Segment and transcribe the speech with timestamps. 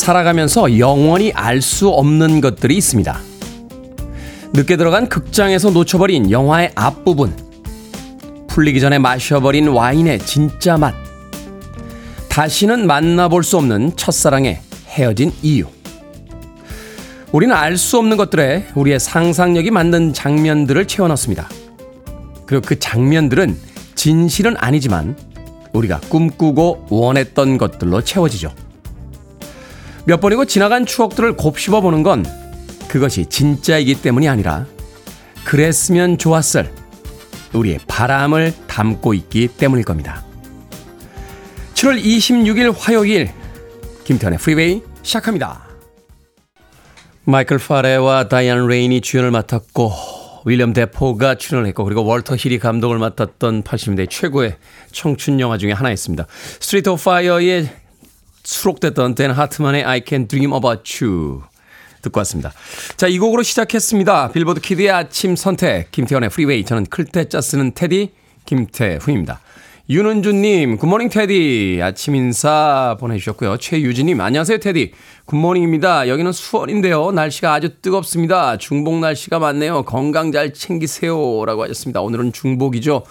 [0.00, 3.18] 살아가면서 영원히 알 수 없는 것들이 있습니다.
[4.52, 7.36] 늦게 들어간 극장에서 놓쳐버린 영화의 앞부분.
[8.48, 10.94] 풀리기 전에 마셔버린 와인의 진짜 맛.
[12.28, 15.66] 다시는 만나볼 수 없는 첫사랑의 헤어진 이유.
[17.32, 21.48] 우리는 알 수 없는 것들에 우리의 상상력이 만든 장면들을 채워넣습니다.
[22.46, 23.56] 그리고 그 장면들은
[23.94, 25.16] 진실은 아니지만
[25.72, 28.52] 우리가 꿈꾸고 원했던 것들로 채워지죠.
[30.10, 32.26] 몇 번이고 지나간 추억들을 곱씹어 보는 건
[32.88, 34.66] 그것이 진짜이기 때문이 아니라
[35.44, 36.68] 그랬으면 좋았을
[37.52, 40.24] 우리의 바람을 담고 있기 때문일 겁니다.
[41.74, 43.30] 7월 26일 화요일
[44.02, 45.68] 김태훈의 프리웨이 시작합니다.
[47.22, 49.92] 마이클 파레와 다이안 레인이 주연을 맡았고
[50.44, 54.56] 윌리엄 데포가 출연을 했고 그리고 월터 힐이 감독을 맡았던 80년대 최고의
[54.90, 56.26] 청춘 영화 중에 하나였습니다.
[56.58, 57.89] Street of Fire에
[58.44, 61.42] 수록됐던 댄 하트만의 I Can Dream About You
[62.02, 62.52] 듣고 왔습니다.
[62.96, 64.32] 자, 이 곡으로 시작했습니다.
[64.32, 66.64] 빌보드 키드의 아침 선택, 김태훈의 프리웨이.
[66.64, 68.12] 저는 클 태 자 쓰는 테디,
[68.46, 69.40] 김태훈입니다.
[69.90, 71.80] 윤은주님, good morning 테디.
[71.82, 73.56] 아침 인사 보내주셨고요.
[73.56, 74.92] 최유진님, 안녕하세요 테디.
[75.24, 76.06] Good morning입니다.
[76.06, 77.10] 여기는 수원인데요.
[77.10, 78.56] 날씨가 아주 뜨겁습니다.
[78.56, 79.82] 중복 날씨가 많네요.
[79.82, 81.44] 건강 잘 챙기세요.
[81.44, 82.02] 라고 하셨습니다.
[82.02, 83.02] 오늘은 중복이죠.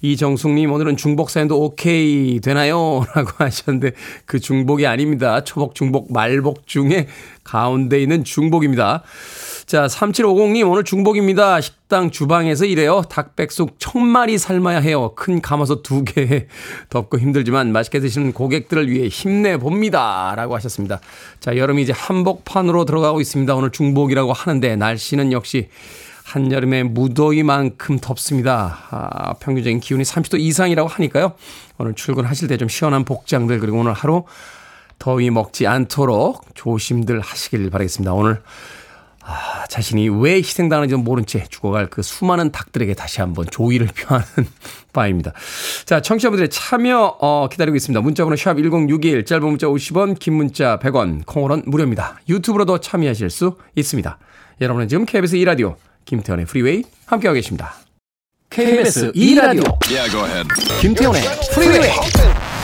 [0.00, 3.04] 이정숙님, 오늘은 중복 사연도 오케이 되나요?
[3.16, 3.90] 라고 하셨는데
[4.24, 5.42] 그 중복이 아닙니다.
[5.42, 7.08] 초복, 중복, 말복 중에
[7.42, 9.02] 가운데 있는 중복입니다.
[9.68, 11.60] 자, 3750님, 오늘 중복입니다.
[11.60, 13.02] 식당 주방에서 일해요.
[13.02, 15.12] 닭백숙 천마리 삶아야 해요.
[15.14, 16.46] 큰 감아서 두 개.
[16.88, 20.32] 덥고 힘들지만 맛있게 드시는 고객들을 위해 힘내봅니다.
[20.36, 21.00] 라고 하셨습니다.
[21.40, 23.54] 자, 여름이 이제 한복판으로 들어가고 있습니다.
[23.54, 25.68] 오늘 중복이라고 하는데, 날씨는 역시
[26.24, 28.86] 한여름의 무더위만큼 덥습니다.
[28.88, 31.34] 아, 평균적인 기온이 30도 이상이라고 하니까요.
[31.76, 34.24] 오늘 출근하실 때 좀 시원한 복장들, 그리고 오늘 하루
[34.98, 38.14] 더위 먹지 않도록 조심들 하시길 바라겠습니다.
[38.14, 38.40] 오늘
[39.30, 44.26] 아, 자신이 왜 희생당하는지 모른 채 죽어갈 그 수많은 닭들에게 다시 한번 조의를 표하는
[44.94, 45.34] 바입니다.
[45.84, 48.00] 자, 청취자분들의 참여 어, 기다리고 있습니다.
[48.00, 52.20] 문자번호 샵 1061, 짧은 문자 50원, 긴 문자 100원, 콩으로는 무료입니다.
[52.26, 54.18] 유튜브로도 참여하실 수 있습니다.
[54.62, 57.74] 여러분은 지금 KBS 2라디오 김태현의 프리웨이 함께하고 계십니다.
[58.48, 60.48] KBS 2라디오 yeah,
[60.80, 61.22] 김태현의
[61.52, 62.57] 프리웨이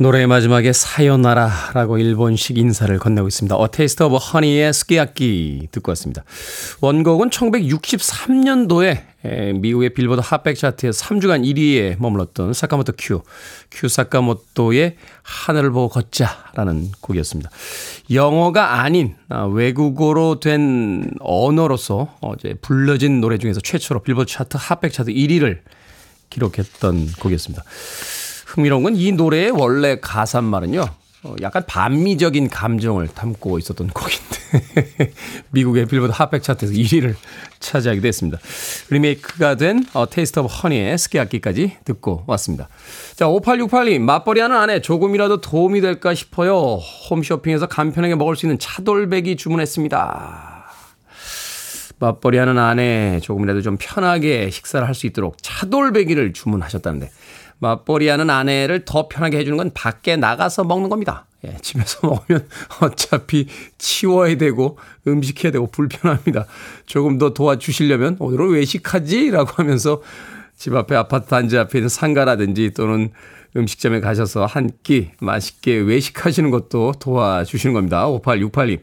[0.00, 3.56] 노래의 마지막에 사요나라라고 일본식 인사를 건네고 있습니다.
[3.72, 6.22] Taste of Honey의 스키야키 듣고 왔습니다.
[6.80, 13.22] 원곡은 1963년도에 미국의 빌보드 핫백 차트에서 3주간 1위에 머물렀던 사카모토 큐,
[13.72, 17.50] 큐 사카모토의 하늘을 보고 걷자라는 곡이었습니다.
[18.12, 25.10] 영어가 아닌 아, 외국어로 된 언어로서 어제 불러진 노래 중에서 최초로 빌보드 차트 핫백 차트
[25.10, 25.58] 1위를
[26.30, 27.64] 기록했던 곡이었습니다.
[28.48, 30.84] 흥미로운 건 이 노래의 원래 가사말은요.
[31.24, 35.12] 어, 약간 반미적인 감정을 담고 있었던 곡인데
[35.50, 37.16] 미국의 빌보드 핫백 차트에서 1위를
[37.58, 38.38] 차지하기도 했습니다.
[38.90, 42.68] 리메이크가 된 어, Taste of Honey의 스키야키까지 듣고 왔습니다.
[43.16, 46.76] 자, 5868님, 맞벌이 하는 아내 조금이라도 도움이 될까 싶어요.
[47.10, 50.54] 홈쇼핑에서 간편하게 먹을 수 있는 차돌배기 주문했습니다.
[52.00, 57.10] 맞벌이 하는 아내 조금이라도 좀 편하게 식사를 할 수 있도록 차돌배기를 주문하셨다는데
[57.60, 61.26] 맞벌이하는 아내를 더 편하게 해주는 건 밖에 나가서 먹는 겁니다.
[61.46, 62.46] 예, 집에서 먹으면
[62.80, 63.46] 어차피
[63.78, 66.46] 치워야 되고 음식해야 되고 불편합니다.
[66.86, 69.30] 조금 더 도와주시려면 오늘은 외식하지?
[69.30, 70.02] 라고 하면서
[70.56, 73.10] 집 앞에 아파트 단지 앞에 있는 상가라든지 또는
[73.56, 78.06] 음식점에 가셔서 한 끼 맛있게 외식하시는 것도 도와주시는 겁니다.
[78.06, 78.80] 5868님.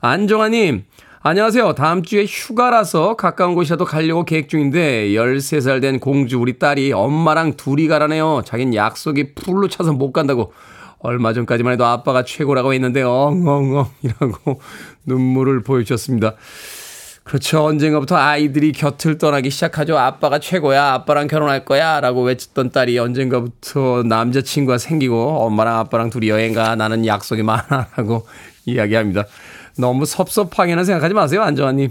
[0.00, 0.84] 안정아님,
[1.20, 1.74] 안녕하세요.
[1.74, 7.88] 다음 주에 휴가라서 가까운 곳이라도 가려고 계획 중인데 13살 된 공주 우리 딸이 엄마랑 둘이
[7.88, 8.42] 가라네요.
[8.44, 10.52] 자긴 약속이 풀로 차서 못 간다고.
[11.00, 14.60] 얼마 전까지만 해도 아빠가 최고라고 했는데 엉엉엉이라고
[15.06, 16.34] 눈물을 보여주셨습니다.
[17.24, 17.64] 그렇죠.
[17.64, 19.98] 언젠가부터 아이들이 곁을 떠나기 시작하죠.
[19.98, 20.92] 아빠가 최고야.
[20.94, 22.00] 아빠랑 결혼할 거야.
[22.00, 26.76] 라고 외쳤던 딸이 언젠가부터 남자친구가 생기고 엄마랑 아빠랑 둘이 여행 가.
[26.76, 27.88] 나는 약속이 많아.
[27.96, 28.26] 라고
[28.64, 29.24] 이야기합니다.
[29.78, 31.90] 너무 섭섭하게는 생각하지 마세요, 안정환님.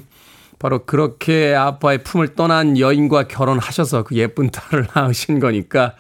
[0.60, 5.94] 바로 그렇게 아빠의 품을 떠난 여인과 결혼하셔서 그 예쁜 딸을 낳으신 거니까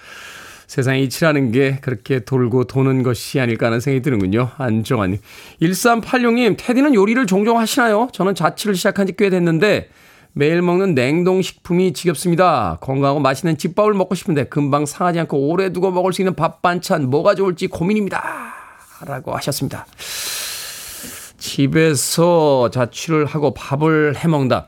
[0.65, 4.49] 세상의 이치라는 게 그렇게 돌고 도는 것이 아닐까 하는 생각이 드는군요.
[4.57, 5.19] 안정환님.
[5.61, 8.09] 1386님, 테디는 요리를 종종 하시나요?
[8.11, 9.89] 저는 자취를 시작한 지 꽤 됐는데
[10.33, 12.77] 매일 먹는 냉동식품이 지겹습니다.
[12.81, 17.09] 건강하고 맛있는 집밥을 먹고 싶은데 금방 상하지 않고 오래 두고 먹을 수 있는 밥 반찬
[17.09, 18.21] 뭐가 좋을지 고민입니다.
[19.05, 19.85] 라고 하셨습니다.
[21.47, 24.67] 집에서 자취를 하고 밥을 해 먹는다.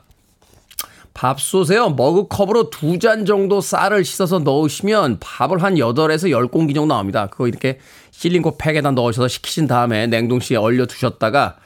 [1.12, 1.90] 밥솥에요.
[1.90, 7.26] 머그컵으로 두 잔 정도 쌀을 씻어서 넣으시면 밥을 한 8에서 10공기 정도 나옵니다.
[7.26, 7.78] 그거 이렇게
[8.12, 11.56] 실링고 팩에다 넣으셔서 식히신 다음에 냉동실에 얼려 두셨다가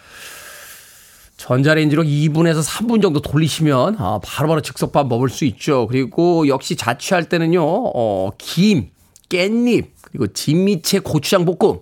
[1.37, 5.87] 전자레인지로 2분에서 3분 정도 돌리시면 아, 바로바로 즉석밥 먹을 수 있죠.
[5.87, 7.61] 그리고 역시 자취할 때는요.
[7.63, 8.89] 어, 김,
[9.29, 11.81] 깻잎, 그리고 진미채 고추장 볶음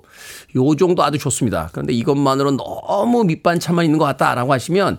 [0.57, 1.69] 요 정도 아주 좋습니다.
[1.73, 4.99] 그런데 이것만으로 너무 밑반찬만 있는 것 같다라고 하시면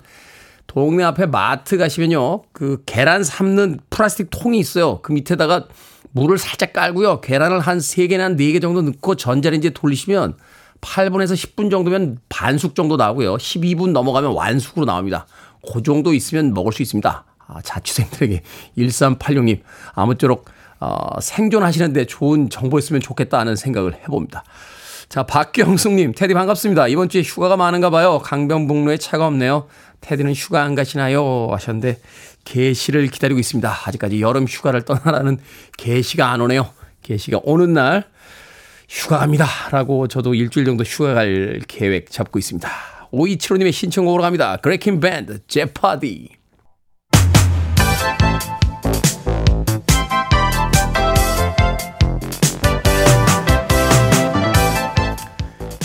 [0.67, 2.43] 동네 앞에 마트 가시면요.
[2.51, 5.01] 그 계란 삶는 플라스틱 통이 있어요.
[5.01, 5.67] 그 밑에다가
[6.11, 7.21] 물을 살짝 깔고요.
[7.21, 10.37] 계란을 한 3개나 4개 정도 넣고 전자레인지에 돌리시면
[10.81, 13.35] 8분에서 10분 정도면 반숙 정도 나오고요.
[13.37, 15.25] 12분 넘어가면 완숙으로 나옵니다.
[15.73, 17.25] 그 정도 있으면 먹을 수 있습니다.
[17.47, 18.41] 아, 자취생들에게
[18.77, 19.61] 1386님
[19.93, 20.45] 아무쪼록
[20.83, 24.43] 어, 생존하시는데 좋은 정보였으면 좋겠다 하는 생각을 해봅니다.
[25.07, 26.87] 자, 박경숙님, 테디 반갑습니다.
[26.87, 28.19] 이번 주에 휴가가 많은가 봐요.
[28.19, 29.67] 강변북로에 차가 없네요.
[30.01, 31.47] 테디는 휴가 안 가시나요?
[31.51, 31.99] 하셨는데,
[32.43, 33.73] 개시를 기다리고 있습니다.
[33.85, 35.37] 아직까지 여름 휴가를 떠나라는
[35.77, 36.69] 개시가 안 오네요.
[37.03, 38.05] 개시가 오는 날
[38.89, 39.45] 휴가 갑니다.
[39.71, 42.69] 라고 저도 일주일 정도 휴가 갈 계획 잡고 있습니다.
[43.13, 44.57] 5275님의 신청곡으로 갑니다.
[44.57, 46.42] 그레킹 밴드, 제파디.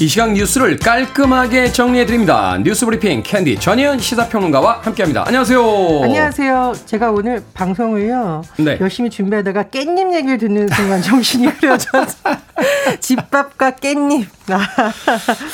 [0.01, 2.57] 이 시각 뉴스를 깔끔하게 정리해드립니다.
[2.63, 5.25] 뉴스 브리핑 캔디 전희연 시사평론가와 함께합니다.
[5.27, 5.61] 안녕하세요.
[6.05, 6.73] 안녕하세요.
[6.87, 8.79] 제가 오늘 방송을요 네.
[8.81, 12.17] 열심히 준비하다가 깻잎 얘기를 듣는 순간 정신이 흐려져서
[13.01, 14.27] 집밥과 깻잎.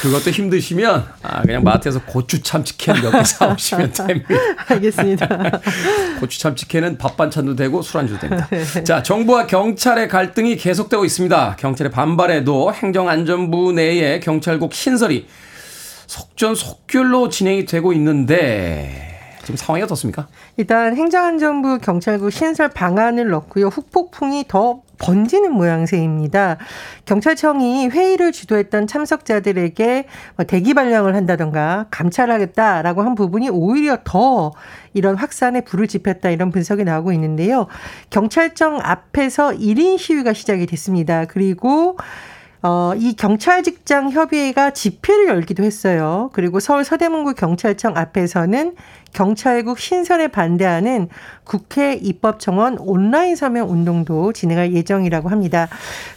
[0.02, 4.28] 그것도 힘드시면 아, 그냥 마트에서 고추 참치캔 몇 개 사오시면 됩니다.
[4.68, 5.60] 알겠습니다.
[6.20, 8.46] 고추 참치캔은 밥 반찬도 되고 술안주도 됩니다.
[8.50, 8.84] 네.
[8.84, 11.56] 자, 정부와 경찰의 갈등이 계속되고 있습니다.
[11.58, 15.26] 경찰의 반발에도 행정안전부 내에 경 찰국 신설이
[16.06, 19.14] 속전속결로 진행이 되고 있는데
[19.44, 20.26] 지금 상황이 어떻습니까?
[20.56, 23.66] 일단 행정안전부 경찰국 신설 방안을 넣고요.
[23.66, 26.56] 후폭풍이 더 번지는 모양새입니다.
[27.04, 30.06] 경찰청이 회의를 주도했던 참석자들에게
[30.36, 34.52] 뭐 대기 발령을 한다던가 감찰하겠다라고 한 부분이 오히려 더
[34.94, 37.66] 이런 확산에 불을 지폈다 이런 분석이 나오고 있는데요.
[38.10, 41.26] 경찰청 앞에서 1인 시위가 시작이 됐습니다.
[41.26, 41.98] 그리고
[42.66, 46.30] 어, 이 경찰 직장 협의회가 집회를 열기도 했어요.
[46.32, 48.74] 그리고 서울 서대문구 경찰청 앞에서는
[49.12, 51.10] 경찰국 신설에 반대하는
[51.44, 55.68] 국회 입법청원 온라인 서명 운동도 진행할 예정이라고 합니다.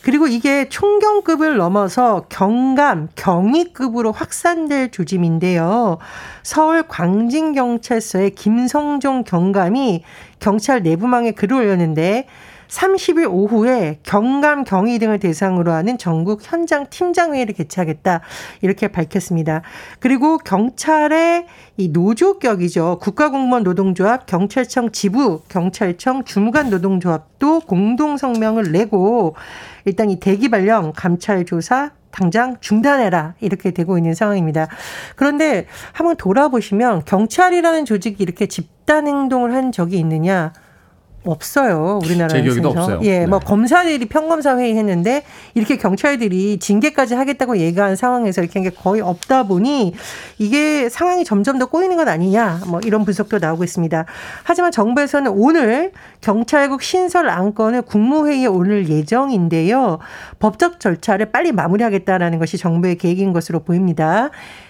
[0.04, 5.98] 그리고 이게 총경급을 넘어서 경감, 경위급으로 확산될 조짐인데요.
[6.44, 10.06] 서울 광진경찰서의 김성종 경감이
[10.40, 12.26] 경찰 내부망에 글을 올렸는데
[12.68, 18.22] 30일 오후에 경감 경위 등을 대상으로 하는 전국 현장 팀장회의를 개최하겠다
[18.62, 19.62] 이렇게 밝혔습니다.
[20.00, 21.46] 그리고 경찰의
[21.78, 23.00] 이 노조격이죠.
[23.02, 29.36] 국가공무원 노동조합, 경찰청 지부, 경찰청 주무관 노동조합도 공동 성명을 내고
[29.86, 34.68] 일단 이 대기 발령, 감찰 조사 당장 중단해라 이렇게 되고 있는 상황입니다.
[35.16, 40.52] 그런데 한번 돌아보시면 경찰이라는 조직이 이렇게 집단 행동을 한 적이 있느냐?
[41.32, 42.00] 없어요.
[42.04, 42.70] 우리나라에서.
[42.70, 43.00] 없어요.
[43.04, 43.28] 예, 뭐 네.
[43.28, 49.44] 뭐 검사들이 평검사 회의 했는데 이렇게 경찰들이 징계까지 하겠다고 얘기한 상황에서 이렇게 게 거의 없다
[49.44, 49.94] 보니
[50.40, 54.06] 이게 상황이 점점 더 꼬이는 것 아니냐 뭐 이런 분석도 나오고 있습니다.
[54.44, 55.92] 하지만 정부에서는 오늘
[56.22, 60.00] 경찰국 신설 안건을 국무회의에 오늘 예정인데요.
[60.40, 64.30] 법적 절차를 빨리 마무리하겠다라는 것이 정부의 계획인 것으로 보입니다.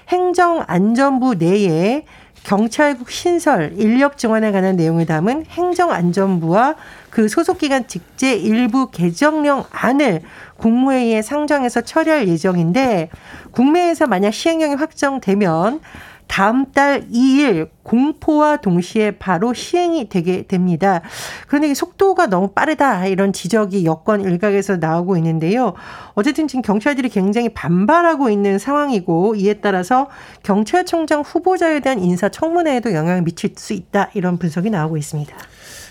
[0.09, 2.03] 행정안전부 내에
[2.47, 6.75] 경찰국 신설 인력 증원에 관한 내용을 담은 행정안전부와
[7.09, 10.21] 그 소속기관 직제 일부 개정령 안을
[10.55, 13.09] 국무회의에 상정해서 처리할 예정인데
[13.51, 15.81] 국내에서 만약 시행령이 확정되면
[16.27, 21.01] 다음 달 2일 공포와 동시에 바로 시행이 되게 됩니다.
[21.47, 25.73] 그런데 이 속도가 너무 빠르다 이런 지적이 여권 일각에서 나오고 있는데요.
[26.13, 30.09] 어쨌든 지금 경찰들이 굉장히 반발하고 있는 상황이고 이에 따라서
[30.43, 35.35] 경찰청장 후보자에 대한 인사 청문회에도 영향을 미칠 수 있다 이런 분석이 나오고 있습니다.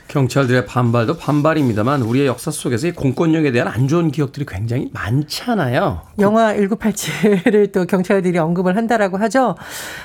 [0.09, 6.03] 경찰들의 반발도 반발입니다만 우리의 역사 속에서 이 공권력에 대한 안 좋은 기억들이 굉장히 많잖아요.
[6.21, 9.57] 영화 1987을 또 경찰들이 언급을 한다라고 하죠.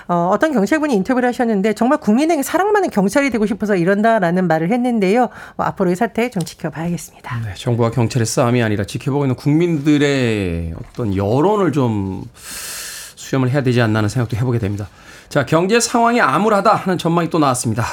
[0.07, 5.23] 어, 어떤 경찰분이 인터뷰를 하셨는데 정말 국민에게 사랑받는 경찰이 되고 싶어서 이런다라는 말을 했는데요.
[5.57, 7.39] 어, 앞으로의 사태 좀 지켜봐야겠습니다.
[7.45, 13.99] 네, 정부와 경찰의 싸움이 아니라 지켜보고 있는 국민들의 어떤 여론을 좀 수렴을 해야 되지 않나
[13.99, 14.89] 하는 생각도 해보게 됩니다.
[15.29, 17.85] 자, 경제 상황이 암울하다 하는 전망이 또 나왔습니다.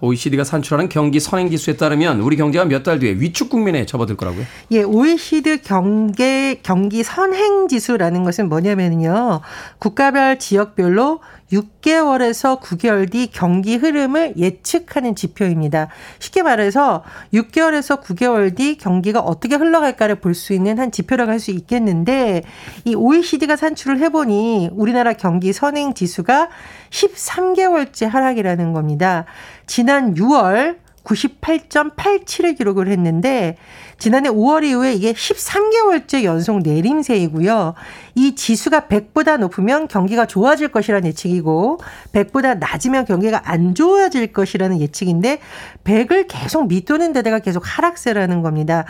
[0.00, 4.44] OECD가 산출하는 경기 선행 지수에 따르면 우리 경제가 몇 달 뒤에 위축 국면에 접어들 거라고요?
[4.72, 9.40] 예, OECD 경계 경기 선행 지수라는 것은 뭐냐면요.
[9.78, 11.20] 국가별 지역별로
[11.54, 15.88] 6개월에서 9개월 뒤 경기 흐름을 예측하는 지표입니다.
[16.18, 21.50] 쉽게 말해서 6개월에서 9개월 뒤 경기가 어떻게 흘러갈까를 볼 수 있는 한 지표라고 할 수
[21.52, 22.42] 있겠는데
[22.84, 26.48] 이 OECD가 산출을 해보니 우리나라 경기 선행 지수가
[26.90, 29.24] 13개월째 하락이라는 겁니다.
[29.66, 33.56] 지난 6월 98.87을 기록을 했는데
[33.98, 37.74] 지난해 5월 이후에 이게 13개월째 연속 내림세이고요.
[38.16, 41.78] 이 지수가 100보다 높으면 경기가 좋아질 것이라는 예측이고
[42.12, 45.40] 100보다 낮으면 경기가 안 좋아질 것이라는 예측인데
[45.84, 48.84] 100을 계속 밑도는 데다가 계속 하락세라는 겁니다.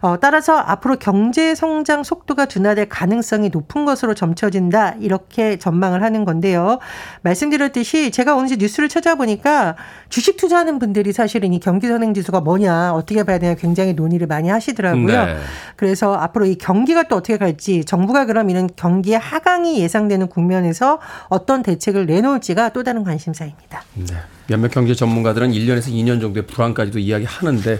[0.00, 4.96] 어, 따라서 앞으로 경제 성장 속도가 둔화될 가능성이 높은 것으로 점쳐진다.
[5.00, 6.78] 이렇게 전망을 하는 건데요.
[7.22, 9.76] 말씀드렸듯이 제가 오늘 뉴스를 찾아보니까
[10.08, 14.43] 주식 투자하는 분들이 사실은 이 경기 선행 지수가 뭐냐 어떻게 봐야 되냐 굉장히 논의를 많이
[14.50, 15.26] 하시더라고요.
[15.26, 15.36] 네.
[15.76, 21.62] 그래서 앞으로 이 경기가 또 어떻게 갈지 정부가 그럼 이런 경기의 하강이 예상되는 국면에서 어떤
[21.62, 23.82] 대책을 내놓을지가 또 다른 관심사입니다.
[23.94, 24.16] 네.
[24.48, 27.78] 몇몇 경제 전문가들은 1년에서 2년 정도의 불안까지도 이야기하는데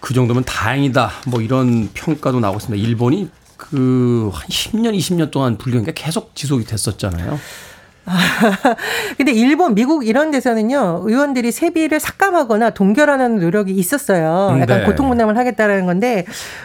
[0.00, 1.10] 그 정도면 다행이다.
[1.26, 2.86] 뭐 이런 평가도 나오고 있습니다.
[2.86, 7.38] 일본이 그 한 10년, 20년 동안 불경기가 계속 지속이 됐었잖아요.
[9.16, 14.52] 근데 일본, 미국 이런 데서는요, 의원들이 세비를 삭감하거나 동결하는 노력이 있었어요.
[14.52, 14.86] 음, 약간 네.
[14.86, 16.24] 고통분담을 하겠다라는 건데,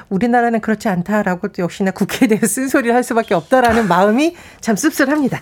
[0.09, 5.41] 우리나라는 그렇지 않다라고 또 역시나 국회에 대해 쓴소리를 할 수밖에 없다라는 마음이 참 씁쓸합니다.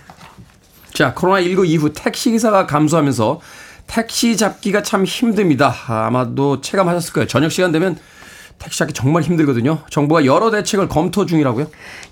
[0.94, 3.41] 자, 코로나19 이후 택시기사가 감소하면서
[3.88, 5.74] 택시 잡기가 참 힘듭니다.
[5.88, 7.27] 아마도 체감하셨을 거예요.
[7.27, 7.98] 저녁 시간 되면
[8.59, 9.79] 택시 잡기 정말 힘들거든요.
[9.89, 11.67] 정부가 여러 대책을 검토 중이라고요?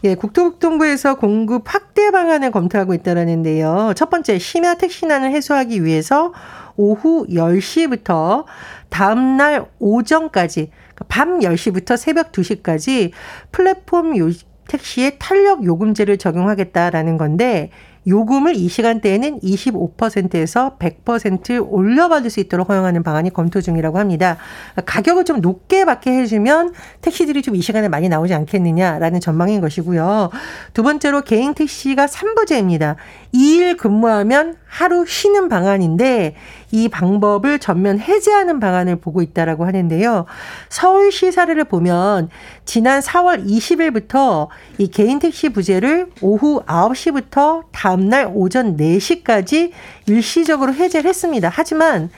[0.05, 3.93] 예, 국토교통부에서 공급 확대 방안을 검토하고 있다라는데요.
[3.95, 6.33] 첫 번째 심야 택시난을 해소하기 위해서
[6.77, 8.45] 오후 10시부터
[8.89, 13.11] 다음 날 오전까지 그러니까 밤 10시부터 새벽 2시까지
[13.51, 14.29] 플랫폼 요,
[14.67, 17.71] 택시에 탄력 요금제를 적용하겠다라는 건데
[18.07, 24.37] 요금을 이 시간대에는 25%에서 100% 올려받을 수 있도록 허용하는 방안이 검토 중이라고 합니다.
[24.85, 30.29] 가격을 좀 높게 받게 해주면 택시들이 좀 이 시간에 많이 나오지 않겠느냐라는 전망인 것이고요.
[30.73, 32.95] 두 번째로 개인 택시가 3부제입니다.
[33.33, 36.35] 2일 근무하면 하루 쉬는 방안인데
[36.71, 40.25] 이 방법을 전면 해제하는 방안을 보고 있다라고 하는데요.
[40.69, 42.29] 서울시 사례를 보면
[42.65, 49.71] 지난 4월 20일부터 이 개인 택시 부재를 오후 9시부터 다음날 오전 4시까지
[50.07, 51.49] 일시적으로 해제를 했습니다.
[51.53, 52.09] 하지만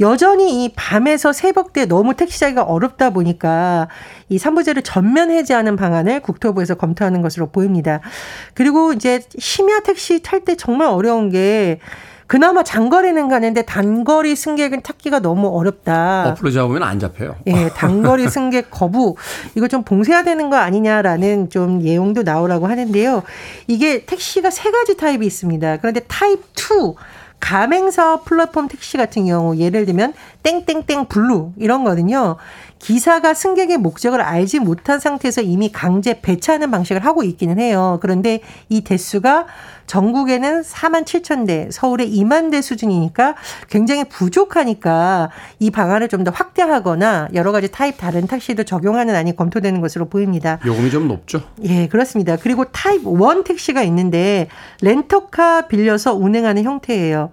[0.00, 3.88] 여전히 이 밤에서 새벽 때 너무 택시 자기가 어렵다 보니까
[4.28, 8.00] 이 삼부제를 전면 해제하는 방안을 국토부에서 검토하는 것으로 보입니다.
[8.54, 11.78] 그리고 이제 심야 택시 탈 때 정말 어려운 게
[12.26, 16.30] 그나마 장거리는 가는데 단거리 승객은 찾기가 너무 어렵다.
[16.30, 17.36] 어플로 잡으면 안 잡혀요.
[17.46, 19.16] 예, 단거리 승객 거부
[19.54, 23.22] 이거 좀 봉쇄해야 되는 거 아니냐라는 좀 얘기도 나오고 하는데요.
[23.66, 25.76] 이게 택시가 세 가지 타입이 있습니다.
[25.76, 26.94] 그런데 타입 2
[27.42, 32.36] 가맹사업 플랫폼 택시 같은 경우 예를 들면 땡땡땡 블루 이런 거는요.
[32.82, 37.98] 기사가 승객의 목적을 알지 못한 상태에서 이미 강제 배차하는 방식을 하고 있기는 해요.
[38.02, 39.46] 그런데 이 대수가
[39.86, 43.36] 전국에는 4만 7천 대, 서울에 2만 대 수준이니까
[43.70, 49.80] 굉장히 부족하니까 이 방안을 좀 더 확대하거나 여러 가지 타입 다른 택시도 적용하는 안이 검토되는
[49.80, 50.60] 것으로 보입니다.
[50.64, 51.42] 요금이 좀 높죠?
[51.64, 52.36] 예, 그렇습니다.
[52.36, 54.46] 그리고 타입 1 택시가 있는데
[54.82, 57.30] 렌터카 빌려서 운행하는 형태예요.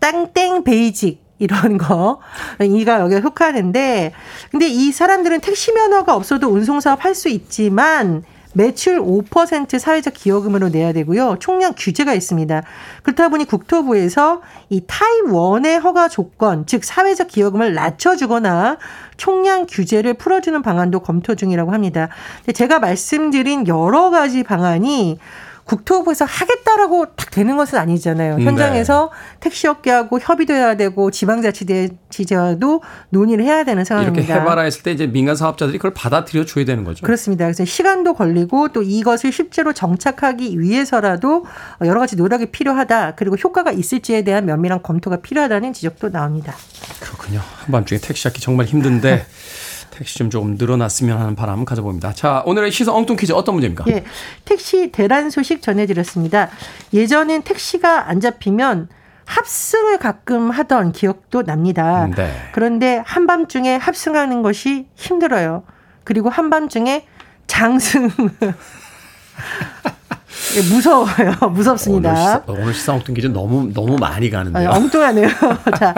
[0.00, 2.20] 땡땡 베이직 이런 거
[2.60, 4.12] 이가 여기에 속하는데
[4.52, 10.70] 근데 이 사람들은 택시 면허가 없어도 운송 사업 할 수 있지만 매출 5% 사회적 기여금으로
[10.70, 11.36] 내야 되고요.
[11.38, 12.62] 총량 규제가 있습니다.
[13.02, 18.78] 그렇다 보니 국토부에서 이 타입 1의 허가 조건, 즉 사회적 기여금을 낮춰주거나
[19.16, 22.08] 총량 규제를 풀어주는 방안도 검토 중이라고 합니다.
[22.52, 25.18] 제가 말씀드린 여러 가지 방안이
[25.64, 28.38] 국토부에서 하겠다라고 딱 되는 것은 아니잖아요.
[28.38, 28.44] 네.
[28.44, 29.36] 현장에서 네.
[29.40, 34.24] 택시업계하고 협의도 해야 되고 지방자치제와도 논의를 해야 되는 상황입니다.
[34.24, 37.04] 이렇게 해봐라 했을 때 이제 민간 사업자들이 그걸 받아들여 줘야 되는 거죠.
[37.04, 37.44] 그렇습니다.
[37.44, 41.44] 그래서 시간도 걸리고 또 이것을 실제로 정착하기 위해서라도
[41.82, 43.14] 여러 가지 노력이 필요하다.
[43.14, 46.54] 그리고 효과가 있을지에 대한 면밀한 검토가 필요하다는 지적도 나옵니다.
[47.00, 47.40] 그렇군요.
[47.64, 49.26] 한밤중에 택시 잡기 정말 힘든데
[50.00, 52.14] 택시 좀 조금 늘어났으면 하는 바람 가져봅니다.
[52.14, 53.84] 자, 오늘의 시선 엉뚱 퀴즈 어떤 문제입니까?
[53.88, 54.02] 예,
[54.46, 56.48] 택시 대란 소식 전해드렸습니다.
[56.94, 58.88] 예전엔 택시가 안 잡히면
[59.26, 62.08] 합승을 가끔 하던 기억도 납니다.
[62.16, 62.32] 네.
[62.52, 65.64] 그런데 한밤중에 합승하는 것이 힘들어요.
[66.02, 67.06] 그리고 한밤중에
[67.46, 68.08] 장승
[68.42, 68.54] 예,
[70.58, 71.36] 무서워요.
[71.52, 72.42] 무섭습니다.
[72.46, 74.68] 오늘 오늘 시사 엉뚱 퀴즈 너무 너무 많이 가는데요.
[74.70, 75.28] 아, 엉뚱하네요.
[75.78, 75.94] 자,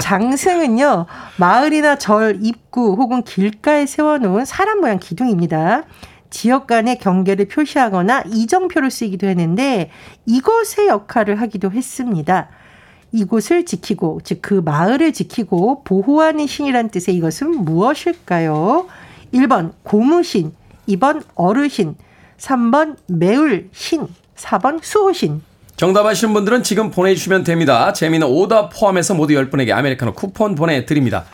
[0.00, 1.06] 장승은요,
[1.38, 5.84] 마을이나 절, 입구 혹은 길가에 세워놓은 사람 모양 기둥입니다.
[6.30, 9.90] 지역 간의 경계를 표시하거나 이정표를 쓰기도 했는데
[10.26, 12.48] 이것의 역할을 하기도 했습니다.
[13.12, 18.86] 이곳을 지키고, 즉 그 마을을 지키고 보호하는 신이란 뜻의 이것은 무엇일까요?
[19.32, 20.52] 1번 고무신,
[20.88, 21.94] 2번 어르신,
[22.38, 25.42] 3번 매울신, 4번 수호신.
[25.76, 27.92] 정답 아시는 분들은 지금 보내주시면 됩니다.
[27.92, 31.24] 재미는 오답 포함해서 모두 10분에게 아메리카노 쿠폰 보내드립니다.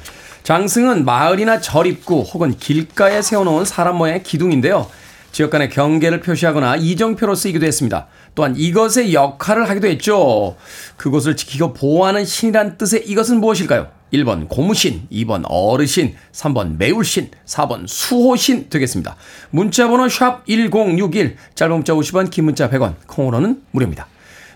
[0.43, 4.89] 장승은 마을이나 절 입구 혹은 길가에 세워놓은 사람 모양의 기둥인데요.
[5.33, 8.07] 지역 간의 경계를 표시하거나 이정표로 쓰이기도 했습니다.
[8.35, 10.57] 또한 이것의 역할을 하기도 했죠.
[10.97, 14.00] 그곳을 지키고 보호하는 신이란 뜻의 이것은 무엇일까요?
[14.13, 19.17] 1번 고무신, 2번 어르신, 3번 매울신, 4번 수호신 되겠습니다.
[19.51, 24.07] 문자번호 샵 1061, 짧은 문자 50원, 긴 문자 100원, 콩으로는 무료입니다.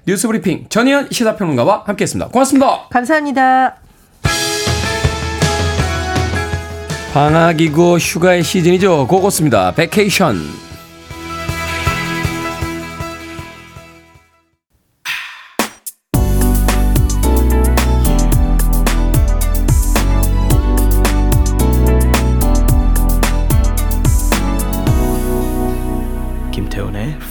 [0.07, 2.29] 뉴스 브리핑 전희연 시사평론가와 함께했습니다.
[2.29, 2.89] 고맙습니다.
[2.91, 3.77] 감사합니다.
[7.15, 9.07] 방학이고 휴가의 시즌이죠.
[9.07, 9.73] 고고스입니다.
[9.73, 10.64] Vacation.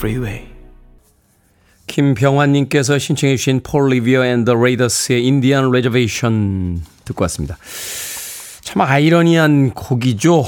[0.04, 0.50] Freeway.
[1.88, 7.58] 김병환님께서 신청해 주신 Paul Revere and the Raiders의 Indian Reservation 듣고 왔습니다.
[8.64, 10.44] 참 아이러니한 곡이죠.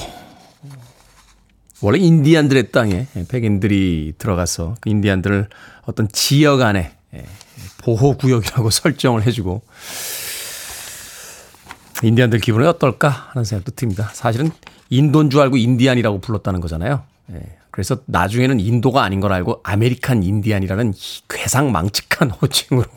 [1.81, 5.47] 원래 인디안들의 땅에 백인들이 들어가서 그 인디안들을
[5.85, 6.91] 어떤 지역 안에
[7.77, 9.61] 보호구역이라고 설정을 해주고
[12.03, 14.09] 인디안들 기분이 어떨까 하는 생각도 듭니다.
[14.13, 14.51] 사실은
[14.89, 17.03] 인도인 줄 알고 인디안이라고 불렀다는 거잖아요.
[17.31, 17.64] 예.
[17.75, 20.93] 그래서 나중에는 인도가 아닌 걸 알고 American Indian이라는
[21.27, 22.87] 괴상 망측한 호칭으로.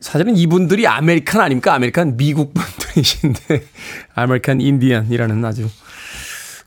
[0.00, 1.72] 사실은 이분들이 American 아닙니까?
[1.74, 3.64] American 미국 분들이신데,
[4.16, 5.68] American Indian이라는 아주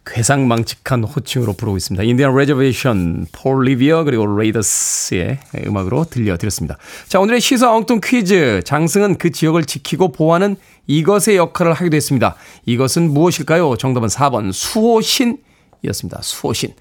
[0.06, 2.02] 괴상 망측한 호칭으로 부르고 있습니다.
[2.06, 6.78] Indian Reservation, Paul Revere, 그리고 Raiders의 음악으로 들려드렸습니다.
[7.10, 8.62] 자, 오늘의 시사 엉뚱 퀴즈.
[8.64, 10.56] 장승은 그 지역을 지키고 보호하는
[10.88, 12.36] 이것의 역할을 하기도 했습니다.
[12.66, 13.76] 이것은 무엇일까요?
[13.76, 15.46] 정답은 4번 수호신
[15.84, 16.22] 이었습니다.
[16.22, 16.74] 수호신.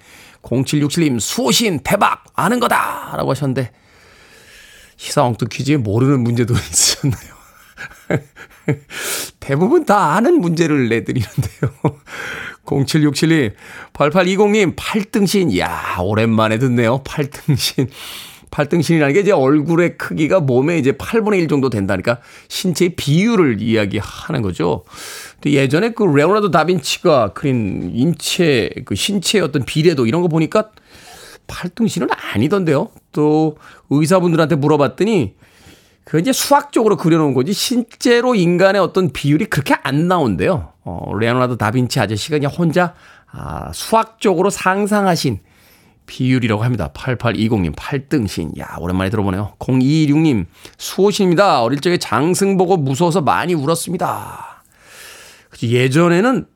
[0.43, 2.25] 0767님, 수호신, 대박!
[2.35, 3.15] 아는 거다!
[3.17, 3.73] 라고 하셨는데,
[4.97, 7.37] 시사 엉뚱 퀴즈에 모르는 문제도 있으셨나요?
[9.41, 11.73] 대부분 다 아는 문제를 내드리는데요.
[12.65, 13.55] 0767님,
[13.93, 15.57] 8820님, 8등신.
[15.59, 17.03] 야 오랜만에 듣네요.
[17.05, 17.89] 8등신.
[18.51, 24.85] 8등신이라는 게 이제 얼굴의 크기가 몸의 이제 8분의 1 정도 된다니까 신체의 비율을 이야기하는 거죠.
[25.35, 30.71] 근데 예전에 그 레오나르도 다빈치가 그린 인체 그 신체의 어떤 비례도 이런 거 보니까
[31.47, 32.91] 8등신은 아니던데요.
[33.13, 33.57] 또
[33.91, 35.35] 의사분들한테 물어봤더니
[36.05, 40.73] 그 이제 수학적으로 그려놓은 거지 실제로 인간의 어떤 비율이 그렇게 안 나온대요.
[40.85, 42.95] 어, 레오나르도 다빈치 아저씨가 그냥 혼자
[43.33, 45.41] 아, 수학적으로 상상하신
[46.07, 46.91] 비율이라고 합니다.
[46.95, 48.59] 8820님 8등신.
[48.59, 49.55] 야, 오랜만에 들어보네요.
[49.59, 50.47] 0226님
[50.79, 51.63] 수호신입니다.
[51.63, 54.63] 어릴 적에 장승 보고 무서워서 많이 울었습니다.
[55.63, 56.47] 예전에는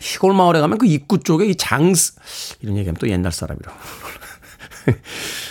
[0.00, 2.14] 시골 마을에 가면 그 입구 쪽에 이 장스
[2.60, 3.72] 이런 얘기하면 또 옛날 사람이라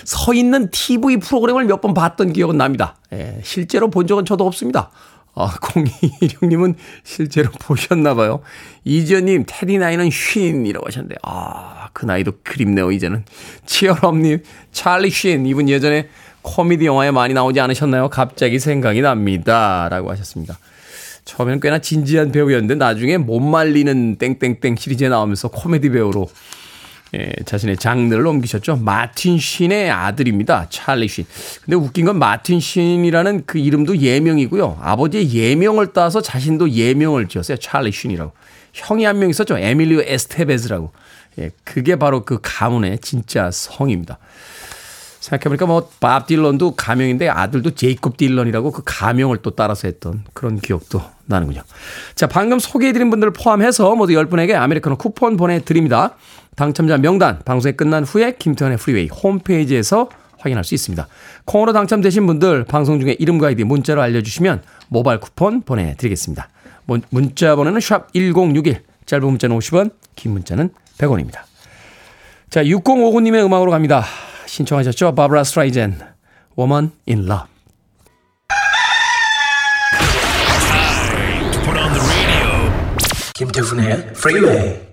[0.05, 2.97] 서 있는 TV 프로그램을 몇 번 봤던 기억은 납니다.
[3.13, 4.91] 예, 실제로 본 적은 저도 없습니다.
[5.35, 8.41] 아, 0216님은 실제로 보셨나 봐요.
[8.83, 13.23] 이지연님, 테디 나이는 쉰이라고 하셨는데, 아, 그 나이도 그립네요, 이제는.
[13.65, 15.45] 치얼업님, 찰리 쉰.
[15.45, 16.09] 이분 예전에
[16.43, 18.09] 코미디 영화에 많이 나오지 않으셨나요?
[18.09, 19.87] 갑자기 생각이 납니다.
[19.89, 20.59] 라고 하셨습니다.
[21.25, 26.29] 처음에는 꽤나 진지한 배우였는데, 나중에 못 말리는 땡땡땡 시리즈에 나오면서 코미디 배우로
[27.15, 28.77] 예, 자신의 장르를 옮기셨죠.
[28.77, 30.67] 마틴 쉰의 아들입니다.
[30.69, 31.25] 찰리 쉰.
[31.63, 34.79] 근데 웃긴 건 마틴 쉰이라는 그 이름도 예명이고요.
[34.81, 37.57] 아버지의 예명을 따서 자신도 예명을 지었어요.
[37.57, 38.31] 찰리 쉰이라고.
[38.73, 39.57] 형이 한 명 있었죠.
[39.57, 40.91] 에밀리오 에스테베즈라고.
[41.39, 44.17] 예, 그게 바로 그 가문의 진짜 성입니다.
[45.19, 51.01] 생각해보니까 뭐, 밥 딜런도 가명인데 아들도 제이콥 딜런이라고 그 가명을 또 따라서 했던 그런 기억도
[51.25, 51.61] 나는군요.
[52.15, 56.15] 자, 방금 소개해드린 분들 포함해서 모두 10분에게 아메리카노 쿠폰 보내드립니다.
[56.55, 61.07] 당첨자 명단 방송이 끝난 후에 김태훈의 프리웨이 홈페이지에서 확인할 수 있습니다.
[61.45, 66.49] 콩으로 당첨되신 분들 방송 중에 이름과 아이디 문자로 알려주시면 모바일 쿠폰 보내드리겠습니다.
[67.09, 71.39] 문자 번호는 샵 1061, 짧은 문자는 50원, 긴 문자는 100원입니다.
[72.49, 74.03] 자, 6059님의 음악으로 갑니다.
[74.45, 75.15] 신청하셨죠?
[75.15, 75.99] 바브라 스트라이젠,
[76.57, 77.47] Woman in Love.
[83.33, 84.92] 김태훈의 Freeway.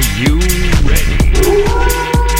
[0.00, 0.38] Are you
[0.88, 2.30] ready?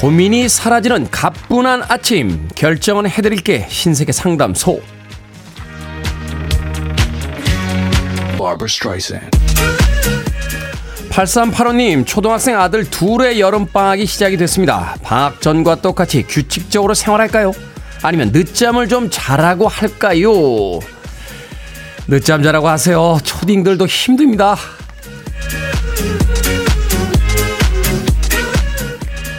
[0.00, 4.80] 고민이 사라지는 가뿐한 아침 결정은 해드릴게 신세계 상담소
[8.36, 9.30] Barbara Streisand.
[11.10, 17.52] 8385님 초등학생 아들 둘의 여름방학이 시작이 됐습니다 방학 전과 똑같이 규칙적으로 생활할까요?
[18.02, 20.30] 아니면 늦잠을 좀 자라고 할까요?
[22.08, 24.56] 늦잠 자라고 하세요 초딩들도 힘듭니다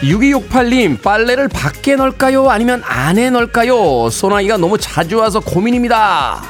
[0.02, 2.48] 6268님, 빨래를 밖에 넣을까요?
[2.50, 4.08] 아니면 안에 넣을까요?
[4.10, 6.40] 소나기가 너무 자주 와서 고민입니다.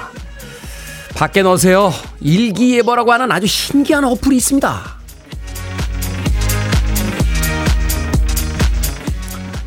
[1.15, 1.93] 밖에 넣으세요.
[2.21, 4.98] 일기예보라고 하는 아주 신기한 어플이 있습니다.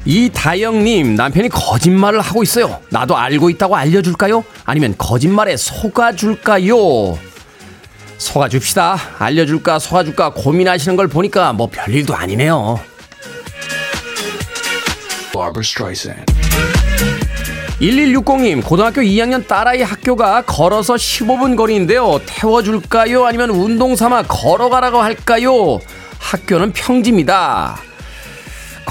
[0.05, 2.79] 이다영님, 남편이 거짓말을 하고 있어요.
[2.89, 4.43] 나도 알고 있다고 알려줄까요?
[4.65, 7.19] 아니면 거짓말에 속아줄까요?
[8.17, 8.97] 속아줍시다.
[9.19, 12.79] 알려줄까, 속아줄까 고민하시는 걸 보니까 뭐 별일도 아니네요.
[15.33, 16.25] Barbara Streisand.
[17.79, 22.19] 1160님, 고등학교 2학년 딸아이 학교가 걸어서 15분 거리인데요.
[22.27, 23.25] 태워줄까요?
[23.25, 25.79] 아니면 운동 삼아 걸어가라고 할까요?
[26.19, 27.79] 학교는 평지입니다.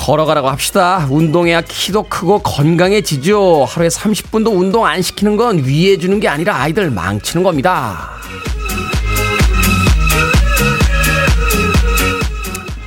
[0.01, 1.07] 걸어가라고 합시다.
[1.11, 3.67] 운동해야 키도 크고 건강해지죠.
[3.69, 8.13] 하루에 30분도 운동 안 시키는 건 위해 주는 게 아니라 아이들 망치는 겁니다.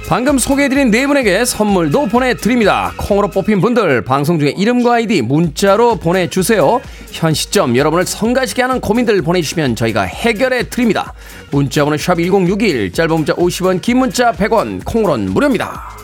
[0.09, 2.93] 방금 소개해드린 네 분에게 선물도 보내드립니다.
[2.97, 6.81] 콩으로 뽑힌 분들 방송 중에 이름과 아이디 문자로 보내주세요.
[7.11, 11.13] 현 시점 여러분을 성가시게 하는 고민들 보내주시면 저희가 해결해 드립니다.
[11.51, 16.02] 문자 번호 샵 1061 짧은 문자 50원 긴 문자 100원 콩으로는 무료입니다.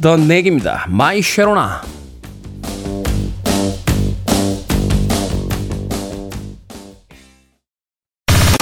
[0.00, 0.86] The Knack입니다.
[0.88, 1.82] My Sharona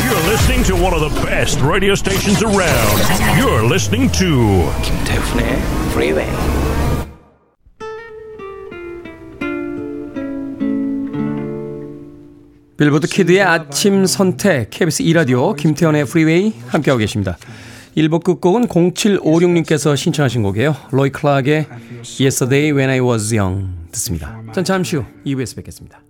[0.01, 3.01] You're listening to one of the best radio stations around.
[3.39, 5.59] You're listening to 김태훈의
[5.91, 6.31] Freeway.
[12.77, 17.39] 빌보드 Kid의 아침 선택 KBS 2 라디오 김태훈의 Freeway 함께하고 계십니다.
[17.97, 20.77] 1부 끝곡은 0756님께서 신청하신 곡이에요.
[20.91, 21.67] 로이 클락의
[22.21, 24.39] Yesterday When I Was Young 듣습니다.
[24.53, 26.06] 전 잠시 후 2부에서 뵙겠습니다.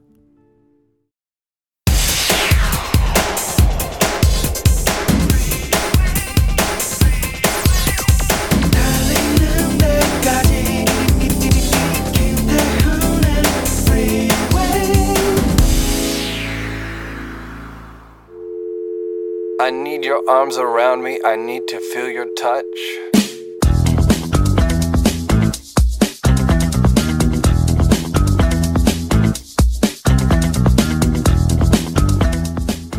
[19.66, 21.18] I need your arms around me.
[21.24, 22.62] I need to feel your touch.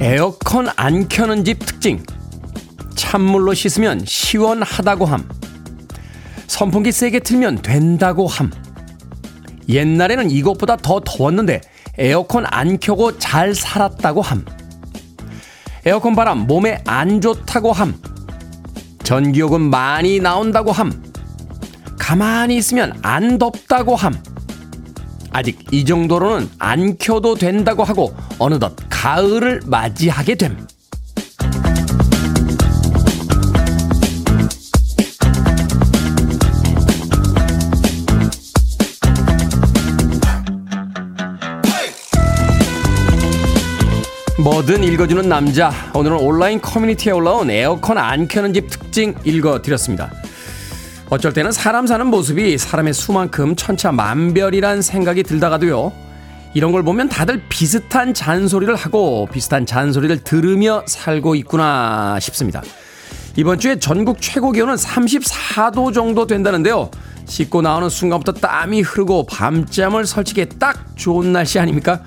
[0.01, 2.03] 에어컨 안 켜는 집 특징.
[2.97, 5.29] 찬물로 씻으면 시원하다고 함.
[6.47, 8.51] 선풍기 세게 틀면 된다고 함.
[9.69, 11.61] 옛날에는 이것보다 더 더웠는데
[11.97, 14.43] 에어컨 안 켜고 잘 살았다고 함.
[15.87, 17.95] 에어컨 바람 몸에 안 좋다고 함.
[19.03, 20.91] 전기요금 많이 나온다고 함.
[21.97, 24.13] 가만히 있으면 안 덥다고 함.
[25.31, 30.67] 아직 이 정도로는 안 켜도 된다고 하고 어느덧 가을을 맞이하게 됨.
[44.39, 45.71] 뭐든 읽어주는 남자.
[45.95, 50.11] 오늘은 온라인 커뮤니티에 올라온 에어컨 안 켜는 집 특징 읽어드렸습니다.
[51.09, 55.91] 어쩔 때는 사람 사는 모습이 사람의 수만큼 천차만별이란 생각이 들다가도요.
[56.53, 62.61] 이런 걸 보면 다들 비슷한 잔소리를 하고 비슷한 잔소리를 들으며 살고 있구나 싶습니다.
[63.37, 66.91] 이번 주에 전국 최고 기온은 34도 정도 된다는데요.
[67.25, 72.01] 씻고 나오는 순간부터 땀이 흐르고 밤잠을 설치기에 딱 좋은 날씨 아닙니까?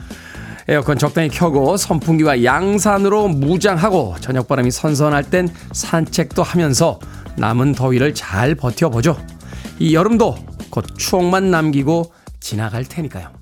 [0.68, 6.98] 에어컨 적당히 켜고 선풍기와 양산으로 무장하고 저녁바람이 선선할 땐 산책도 하면서
[7.36, 9.16] 남은 더위를 잘 버텨보죠.
[9.78, 10.36] 이 여름도
[10.70, 13.40] 곧 추억만 남기고 지나갈 테니까요.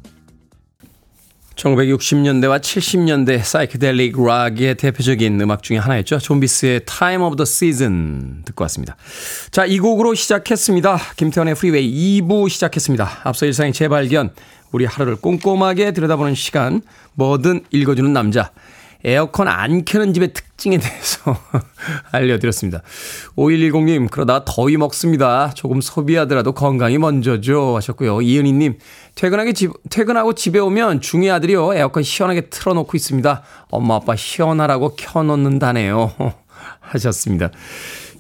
[1.59, 6.19] 1960년대와 70년대 psychedelic rock의 대표적인 음악 중에 하나였죠.
[6.19, 8.97] 좀비스의 Time of the Season 듣고 왔습니다.
[9.51, 10.99] 자, 이 곡으로 시작했습니다.
[11.17, 13.23] 김태훈의 Freeway 2부 시작했습니다.
[13.25, 14.31] 앞서 일상의 재발견,
[14.73, 16.83] 우리 하루를 꼼꼼하게 들여다보는 시간,
[17.15, 18.51] 뭐든 읽어주는 남자.
[19.05, 21.37] 에어컨 안 켜는 집의 특징에 대해서
[22.11, 22.83] 알려드렸습니다.
[23.37, 25.53] 5110님, 그러다 더위 먹습니다.
[25.55, 27.77] 조금 소비하더라도 건강이 먼저죠.
[27.77, 28.23] 하셨고요.
[28.23, 28.79] 이은희님,
[29.15, 31.75] 퇴근하기 집, 퇴근하고 집에 오면 중이 아들이요.
[31.75, 33.43] 에어컨 시원하게 틀어놓고 있습니다.
[33.71, 36.13] 엄마, 아빠 시원하라고 켜놓는다네요.
[36.81, 37.51] 하셨습니다.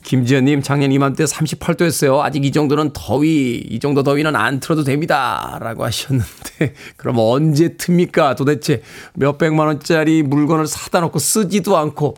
[0.08, 2.20] 김지연님, 작년 이맘때 38도였어요.
[2.20, 5.58] 아직 이 정도는 더위, 이 정도 더위는 안 틀어도 됩니다.
[5.60, 8.34] 라고 하셨는데, 그럼 언제 틉니까?
[8.34, 8.80] 도대체
[9.12, 12.16] 몇백만 원짜리 물건을 사다 놓고 쓰지도 않고,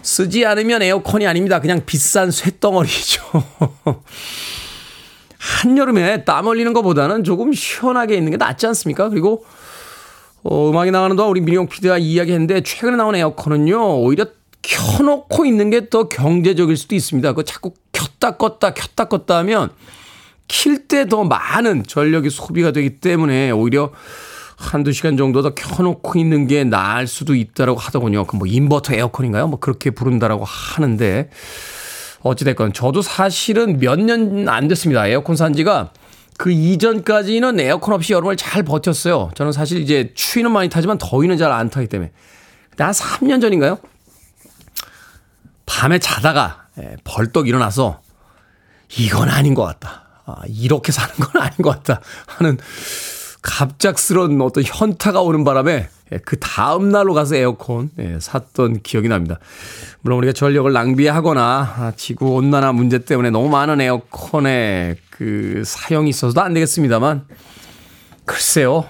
[0.00, 1.60] 쓰지 않으면 에어컨이 아닙니다.
[1.60, 3.22] 그냥 비싼 쇳덩어리죠.
[5.36, 9.10] 한여름에 땀 흘리는 것보다는 조금 시원하게 있는 게 낫지 않습니까?
[9.10, 9.44] 그리고,
[10.44, 14.24] 어, 음악이 나가는 동안 우리 민용 PD가 이야기했는데, 최근에 나온 에어컨은요, 오히려
[14.66, 17.32] 켜놓고 있는 게 더 경제적일 수도 있습니다.
[17.34, 19.70] 그 자꾸 켰다 껐다 켰다 껐다 하면
[20.48, 23.92] 킬 때 더 많은 전력이 소비가 되기 때문에 오히려
[24.56, 28.24] 한두 시간 정도 더 켜놓고 있는 게 나을 수도 있다라고 하더군요.
[28.26, 29.48] 그 뭐 인버터 에어컨인가요?
[29.48, 31.30] 뭐 그렇게 부른다라고 하는데
[32.22, 35.06] 어찌됐건 저도 사실은 몇 년 안 됐습니다.
[35.06, 35.92] 에어컨 산 지가
[36.38, 39.30] 그 이전까지는 에어컨 없이 여름을 잘 버텼어요.
[39.34, 42.10] 저는 사실 이제 추위는 많이 타지만 더위는 잘 안 타기 때문에.
[42.78, 43.78] 한 3년 전인가요?
[45.66, 48.00] 밤에 자다가 예, 벌떡 일어나서
[48.98, 50.04] 이건 아닌 것 같다.
[50.24, 52.00] 아, 이렇게 사는 건 아닌 것 같다.
[52.26, 52.58] 하는
[53.42, 59.38] 갑작스러운 어떤 현타가 오는 바람에 예, 그 다음 날로 가서 에어컨 예, 샀던 기억이 납니다.
[60.00, 66.40] 물론 우리가 전력을 낭비하거나 아, 지구 온난화 문제 때문에 너무 많은 에어컨의 그 사용이 있어서도
[66.40, 67.26] 안 되겠습니다만
[68.24, 68.84] 글쎄요.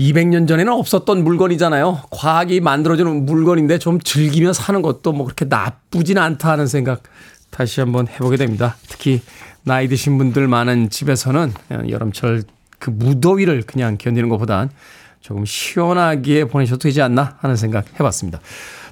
[0.00, 2.04] 200년 전에는 없었던 물건이잖아요.
[2.10, 7.02] 과학이 만들어주는 물건인데 좀 즐기며 사는 것도 뭐 그렇게 나쁘진 않다 하는 생각
[7.50, 8.76] 다시 한번 해보게 됩니다.
[8.88, 9.20] 특히
[9.62, 11.52] 나이 드신 분들 많은 집에서는
[11.90, 12.44] 여름철
[12.78, 14.70] 그 무더위를 그냥 견디는 것보단
[15.20, 18.40] 조금 시원하게 보내셔도 되지 않나 하는 생각 해봤습니다.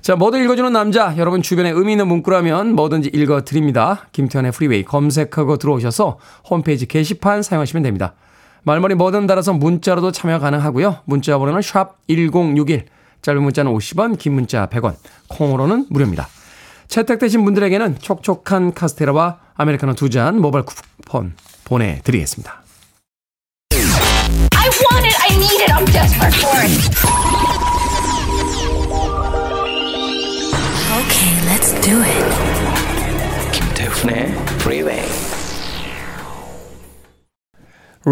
[0.02, 1.14] 자, 뭐든 읽어주는 남자.
[1.16, 4.08] 여러분 주변에 의미 있는 문구라면 뭐든지 읽어드립니다.
[4.12, 6.18] 김태훈의 Freeway 검색하고 들어오셔서
[6.50, 8.14] 홈페이지 게시판 사용하시면 됩니다.
[8.62, 10.98] 말머리 뭐든 달아서 문자로도 참여 가능하고요.
[11.04, 12.86] 문자 번호는 샵 1061,
[13.22, 14.94] 짧은 문자는 50원, 긴 문자 100원,
[15.28, 16.28] 콩으로는 무료입니다.
[16.88, 22.62] 채택되신 분들에게는 촉촉한 카스테라와 아메리카노 두 잔 모바일 쿠폰 보내드리겠습니다.
[23.72, 25.16] I want it.
[25.20, 25.72] I need it.
[25.72, 27.88] I'm desperate for it.
[30.98, 32.24] Okay, let's do it.
[33.52, 35.02] 김태훈의 Freeway.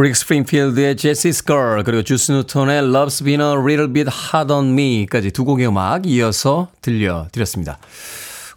[0.03, 5.31] 릭 스프링필드의 Jessie's Girl 그리고 주스 뉴턴의 Love's Been a Little Bit Hard on Me까지
[5.31, 7.79] 두 곡의 음악 이어서 들려드렸습니다.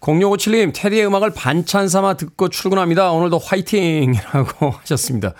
[0.01, 3.11] 0657님, 테디의 음악을 반찬 삼아 듣고 출근합니다.
[3.11, 5.33] 오늘도 화이팅이라고 하셨습니다.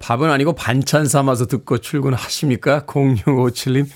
[0.00, 2.84] 밥은 아니고 반찬 삼아서 듣고 출근하십니까?
[2.86, 3.86] 0657님.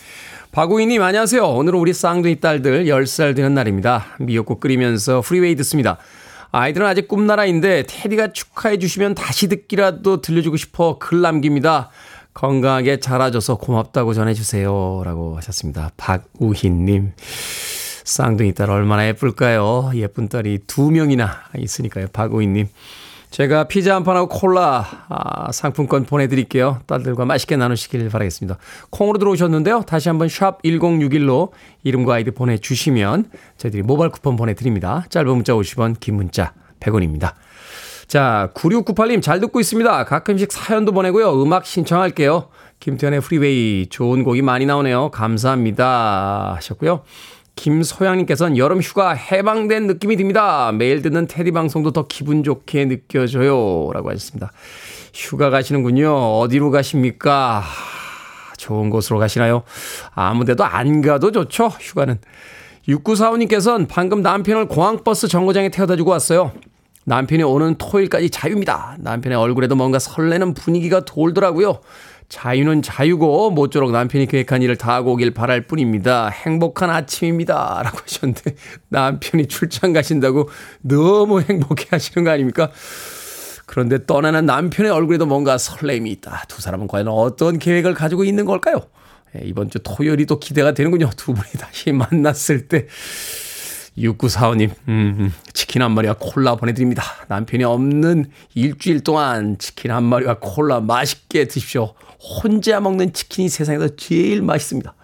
[0.52, 1.42] 박우희님, 안녕하세요.
[1.46, 4.04] 오늘은 우리 쌍둥이 딸들 10살 되는 날입니다.
[4.18, 5.96] 미역국 끓이면서 Freeway 듣습니다.
[6.52, 11.90] 아이들은 아직 꿈나라인데 테디가 축하해 주시면 다시 듣기라도 들려주고 싶어 글 남깁니다.
[12.34, 15.02] 건강하게 자라줘서 고맙다고 전해주세요.
[15.04, 15.90] 라고 하셨습니다.
[15.96, 17.12] 박우희님.
[18.04, 19.92] 쌍둥이 딸 얼마나 예쁠까요?
[19.94, 22.08] 예쁜 딸이 두 명이나 있으니까요.
[22.12, 22.68] 박우희님.
[23.32, 26.80] 제가 피자 한 판하고 콜라 아, 상품권 보내드릴게요.
[26.86, 28.58] 딸들과 맛있게 나누시길 바라겠습니다.
[28.90, 29.82] 콩으로 들어오셨는데요.
[29.86, 31.50] 다시 한번 샵 1061로
[31.82, 35.06] 이름과 아이디 보내주시면 저희들이 모바일 쿠폰 보내드립니다.
[35.08, 37.32] 짧은 문자 50원, 긴 문자 100원입니다.
[38.06, 40.04] 자, 9698님 잘 듣고 있습니다.
[40.04, 41.42] 가끔씩 사연도 보내고요.
[41.42, 42.48] 음악 신청할게요.
[42.80, 45.10] 김태훈의 Freeway 좋은 곡이 많이 나오네요.
[45.10, 46.52] 감사합니다.
[46.56, 47.02] 하셨고요.
[47.56, 50.72] 김소양님께서는 여름 휴가 해방된 느낌이 듭니다.
[50.72, 53.90] 매일 듣는 테디 방송도 더 기분 좋게 느껴져요.
[53.92, 54.52] 라고 하셨습니다.
[55.14, 56.38] 휴가 가시는군요.
[56.38, 57.62] 어디로 가십니까?
[58.56, 59.62] 좋은 곳으로 가시나요?
[60.14, 61.66] 아무 데도 안 가도 좋죠.
[61.66, 62.18] 휴가는.
[62.88, 66.52] 6945님께서는 방금 남편을 공항버스 정거장에 태워다 주고 왔어요.
[67.04, 68.96] 남편이 오는 토요일까지 자유입니다.
[69.00, 71.80] 남편의 얼굴에도 뭔가 설레는 분위기가 돌더라고요.
[72.32, 76.28] 자유는 자유고 모쪼록 남편이 계획한 일을 다 하고 오길 바랄 뿐입니다.
[76.28, 77.82] 행복한 아침입니다.
[77.84, 78.54] 라고 하셨는데
[78.88, 80.48] 남편이 출장 가신다고
[80.80, 82.70] 너무 행복해 하시는 거 아닙니까?
[83.66, 86.44] 그런데 떠나는 남편의 얼굴에도 뭔가 설렘이 있다.
[86.48, 88.80] 두 사람은 과연 어떤 계획을 가지고 있는 걸까요?
[89.36, 91.10] 예, 이번 주 토요일이 또 기대가 되는군요.
[91.14, 92.86] 두 분이 다시 만났을 때.
[93.98, 97.02] 6945님, 음, 음, 치킨 한 마리와 콜라 보내드립니다.
[97.28, 101.92] 남편이 없는 일주일 동안 치킨 한 마리와 콜라 맛있게 드십시오.
[102.22, 104.94] 혼자 먹는 치킨이 세상에서 제일 맛있습니다.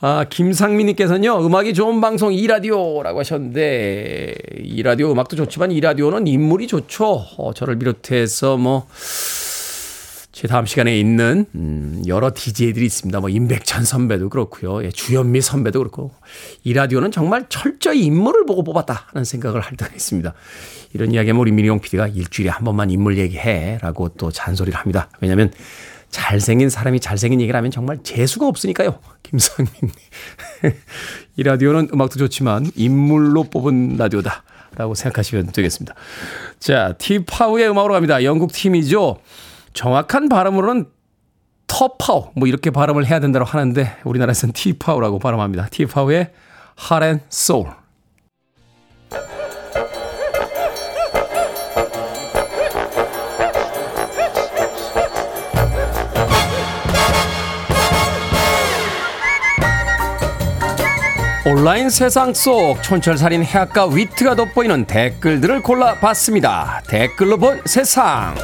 [0.00, 7.26] 아, 김상민님께서는요, 음악이 좋은 방송 이라디오라고 하셨는데, 이라디오 음악도 좋지만 이라디오는 인물이 좋죠.
[7.36, 8.86] 어, 저를 비롯해서 뭐,
[10.30, 13.18] 제 다음 시간에 있는, 음, 여러 DJ들이 있습니다.
[13.18, 14.84] 뭐, 임백천 선배도 그렇고요.
[14.84, 16.12] 예, 주현미 선배도 그렇고.
[16.62, 19.06] 이라디오는 정말 철저히 인물을 보고 뽑았다.
[19.08, 20.32] 하는 생각을 할 때가 있습니다.
[20.94, 23.78] 이런 이야기하면 우리 미니용 PD가 일주일에 한 번만 인물 얘기해.
[23.82, 25.10] 라고 또 잔소리를 합니다.
[25.20, 25.50] 왜냐면,
[26.10, 28.98] 잘생긴 사람이 잘생긴 얘기를 하면 정말 재수가 없으니까요.
[29.22, 29.72] 김상민.
[31.36, 34.42] 이 라디오는 음악도 좋지만 인물로 뽑은 라디오다.
[34.76, 35.94] 라고 생각하시면 되겠습니다.
[36.60, 38.22] 자, 티파우의 음악으로 갑니다.
[38.22, 39.18] 영국 팀이죠.
[39.72, 40.86] 정확한 발음으로는
[41.66, 45.68] 터파우 뭐 이렇게 발음을 해야 된다고 하는데 우리나라에서는 티파우라고 발음합니다.
[45.70, 46.32] 티파우의
[46.90, 47.70] Heart and Soul.
[61.50, 66.82] 온라인 세상 속 촌철살인 해학과 위트가 돋보이는 댓글들을 골라봤습니다.
[66.86, 68.34] 댓글로 본 세상.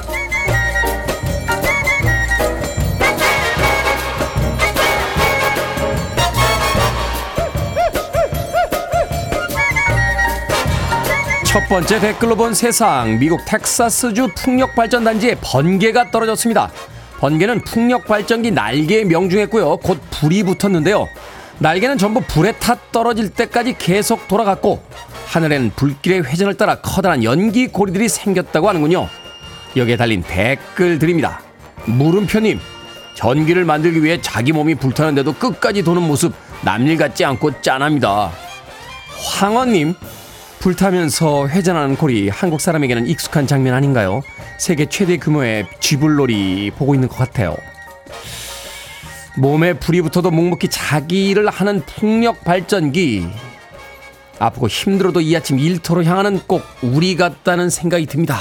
[11.45, 13.19] 첫 번째 댓글로 본 세상.
[13.19, 16.71] 미국 텍사스주 풍력발전단지에 번개가 떨어졌습니다.
[17.19, 19.77] 번개는 풍력발전기 날개에 명중했고요.
[19.77, 21.07] 곧 불이 붙었는데요.
[21.59, 24.83] 날개는 전부 불에 타 떨어질 때까지 계속 돌아갔고
[25.27, 29.09] 하늘에는 불길의 회전을 따라 커다란 연기 고리들이 생겼다고 하는군요.
[29.77, 31.40] 여기에 달린 댓글들입니다.
[31.87, 32.61] 물음표님,
[33.14, 38.31] 전기를 만들기 위해 자기 몸이 불타는데도 끝까지 도는 모습 남일 같지 않고 짠합니다.
[39.38, 39.95] 황원님,
[40.61, 44.23] 불타면서 회전하는 고리 한국 사람에게는 익숙한 장면 아닌가요?
[44.59, 47.57] 세계 최대 규모의 쥐불놀이 보고 있는 것 같아요.
[49.37, 53.27] 몸에 불이 붙어도 묵묵히 자기 일을 하는 풍력 발전기.
[54.38, 58.38] 아프고 힘들어도 이 아침 일터로 향하는 꼭 우리 같다는 생각이 듭니다.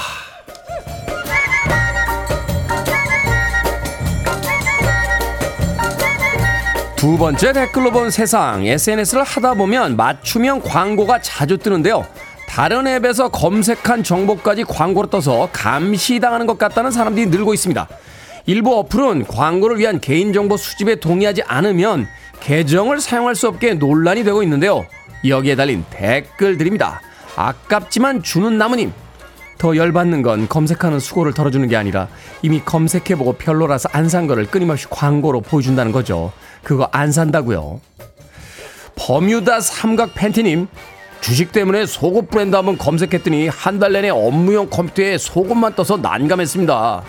[6.96, 12.06] 두 번째 댓글로 본 세상 SNS를 하다 보면 맞춤형 광고가 자주 뜨는데요.
[12.48, 17.88] 다른 앱에서 검색한 정보까지 광고로 떠서 감시당하는 것 같다는 사람들이 늘고 있습니다.
[18.46, 22.06] 일부 어플은 광고를 위한 개인정보 수집에 동의하지 않으면
[22.40, 24.84] 계정을 사용할 수 없게 논란이 되고 있는데요.
[25.26, 27.00] 여기에 달린 댓글들입니다.
[27.36, 28.92] 아깝지만 주는 나무님.
[29.56, 32.08] 더 열받는 건 검색하는 수고를 덜어주는 게 아니라
[32.42, 36.32] 이미 검색해보고 별로라서 안 산 거를 끊임없이 광고로 보여준다는 거죠.
[36.62, 37.80] 그거 안 산다고요.
[38.96, 40.68] 버뮤다 삼각 팬티님.
[41.22, 47.02] 주식 때문에 속옷 브랜드 한번 검색했더니 한 달 내내 업무용 컴퓨터에 속옷만 떠서 난감했습니다.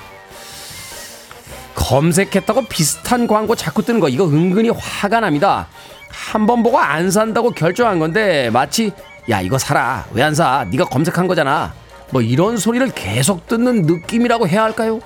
[1.75, 5.67] 검색했다고 비슷한 광고 자꾸 뜨는 거 이거 은근히 화가 납니다.
[6.09, 8.91] 한 번 보고 안 산다고 결정한 건데 마치
[9.29, 10.65] 야 이거 사라 왜 안 사?
[10.71, 11.73] 네가 검색한 거잖아.
[12.11, 14.99] 뭐 이런 소리를 계속 듣는 느낌이라고 해야 할까요?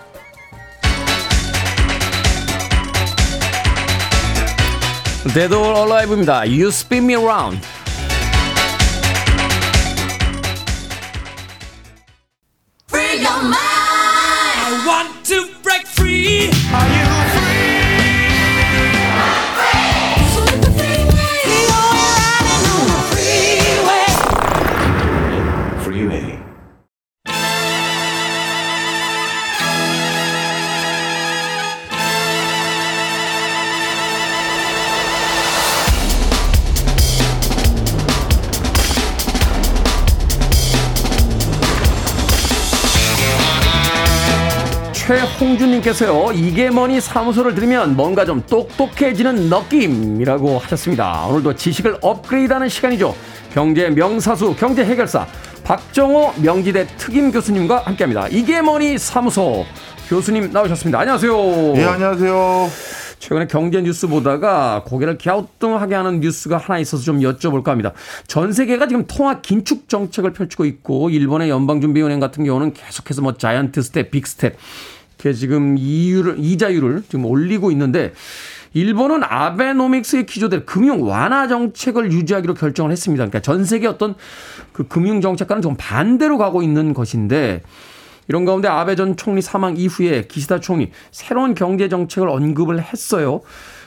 [5.54, 6.42] Or Alive입니다.
[6.46, 7.60] You spin me around.
[12.88, 13.20] Free.
[45.80, 51.26] 최홍준님께서요 이게 뭐니 사무소를 들으면 뭔가 좀 똑똑해지는 느낌이라고 하셨습니다.
[51.26, 53.16] 오늘도 지식을 업그레이드 하는 시간이죠.
[53.54, 55.28] 경제 명사수 경제 해결사
[55.64, 58.28] 박정호 명지대 특임 교수님과 함께 합니다.
[58.30, 59.66] 이게 뭐니 사무소
[60.08, 61.00] 교수님 나오셨습니다.
[61.00, 61.74] 안녕하세요.
[61.76, 62.70] 예, 안녕하세요.
[63.20, 67.94] 최근에 경제 뉴스 보다가 고개를 갸우뚱하게 하는 뉴스가 하나 있어서 좀 여쭤볼까 합니다.
[68.28, 73.82] 전 세계가 지금 통화 긴축 정책을 펼치고 있고 일본의 연방준비은행 같은 경우는 계속해서 뭐 giant
[73.82, 74.56] step, big step
[75.20, 78.14] 이렇게 지금 이유를 이자율을 지금 올리고 있는데
[78.74, 83.26] 일본은 아베노믹스의 기조대로 금융 완화 정책을 유지하기로 결정을 했습니다.
[83.26, 84.16] 그러니까 전 세계 어떤
[84.72, 87.64] 그 금융 정책과는 좀 반대로 가고 있는 것인데
[88.28, 93.42] 이런 가운데 아베 전 총리 사망 이후에 기시다 총리 새로운 경제 정책을 언급을 했어요.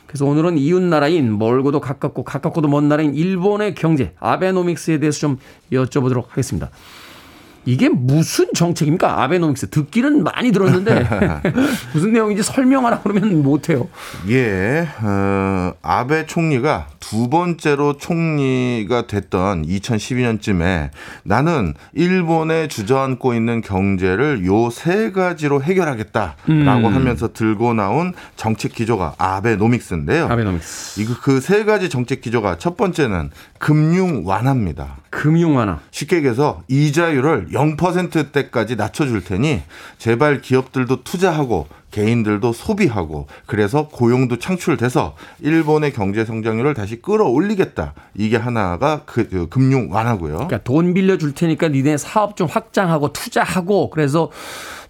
[0.06, 5.38] 그래서 오늘은 이웃 나라인 멀고도 가깝고 가깝고도 먼 나라인 일본의 경제 아베노믹스에 대해서 좀
[5.70, 6.70] 여쭤보도록 하겠습니다.
[7.64, 9.22] 이게 무슨 정책입니까?
[9.22, 11.08] 아베노믹스 듣기는 많이 들었는데
[11.94, 13.88] 무슨 내용인지 설명하라 그러면 못해요.
[14.28, 20.90] 예, 어, 아베 총리가 두 번째로 총리가 됐던 2012년쯤에
[21.24, 26.94] 나는 일본에 주저앉고 있는 경제를 요 세 가지로 해결하겠다라고 음.
[26.94, 30.26] 하면서 들고 나온 정책 기조가 아베노믹스인데요.
[30.26, 31.00] 아베노믹스.
[31.00, 34.96] 이거 그 세 가지 정책 기조가 첫 번째는 금융 완화입니다.
[35.12, 35.78] 금융 완화.
[35.90, 39.60] 쉽게 얘기해서 이자율을 0%대까지 낮춰줄 테니
[39.98, 47.92] 제발 기업들도 투자하고 개인들도 소비하고 그래서 고용도 창출돼서 일본의 경제 성장률을 다시 끌어올리겠다.
[48.14, 50.32] 이게 하나가 그, 그 금융 완화고요.
[50.32, 54.30] 그러니까 돈 빌려 줄 테니까 니네 사업 좀 확장하고 투자하고 그래서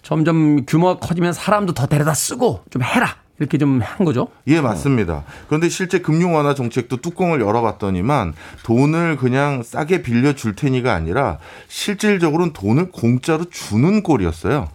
[0.03, 3.16] 점점 규모가 커지면 사람도 더 데려다 쓰고 좀 해라.
[3.43, 4.28] 이렇게 좀 한 거죠.
[4.47, 5.24] 예, 맞습니다.
[5.49, 11.38] 그런데 실제 금융 완화 정책도 뚜껑을 열어봤더니만 돈을 그냥 싸게 빌려 줄 테니가 아니라
[11.68, 14.68] 실질적으로는 돈을 공짜로 주는 꼴이었어요.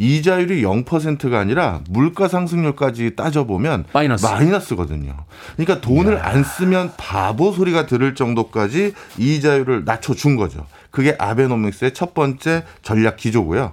[0.00, 4.24] 이자율이 0%가 아니라 물가 상승률까지 따져보면 마이너스.
[4.24, 5.14] 마이너스거든요.
[5.56, 10.66] 그러니까 돈을 안 쓰면 바보 소리가 들을 정도까지 이자율을 낮춰준 거죠.
[10.92, 13.72] 그게 아베노믹스의 첫 번째 전략 기조고요.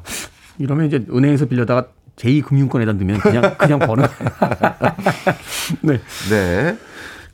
[0.57, 1.85] 이러면 이제 은행에서 빌려다가
[2.15, 4.07] 제2금융권에다 넣으면 그냥 그냥 버는.
[5.81, 5.99] 네.
[6.29, 6.77] 네.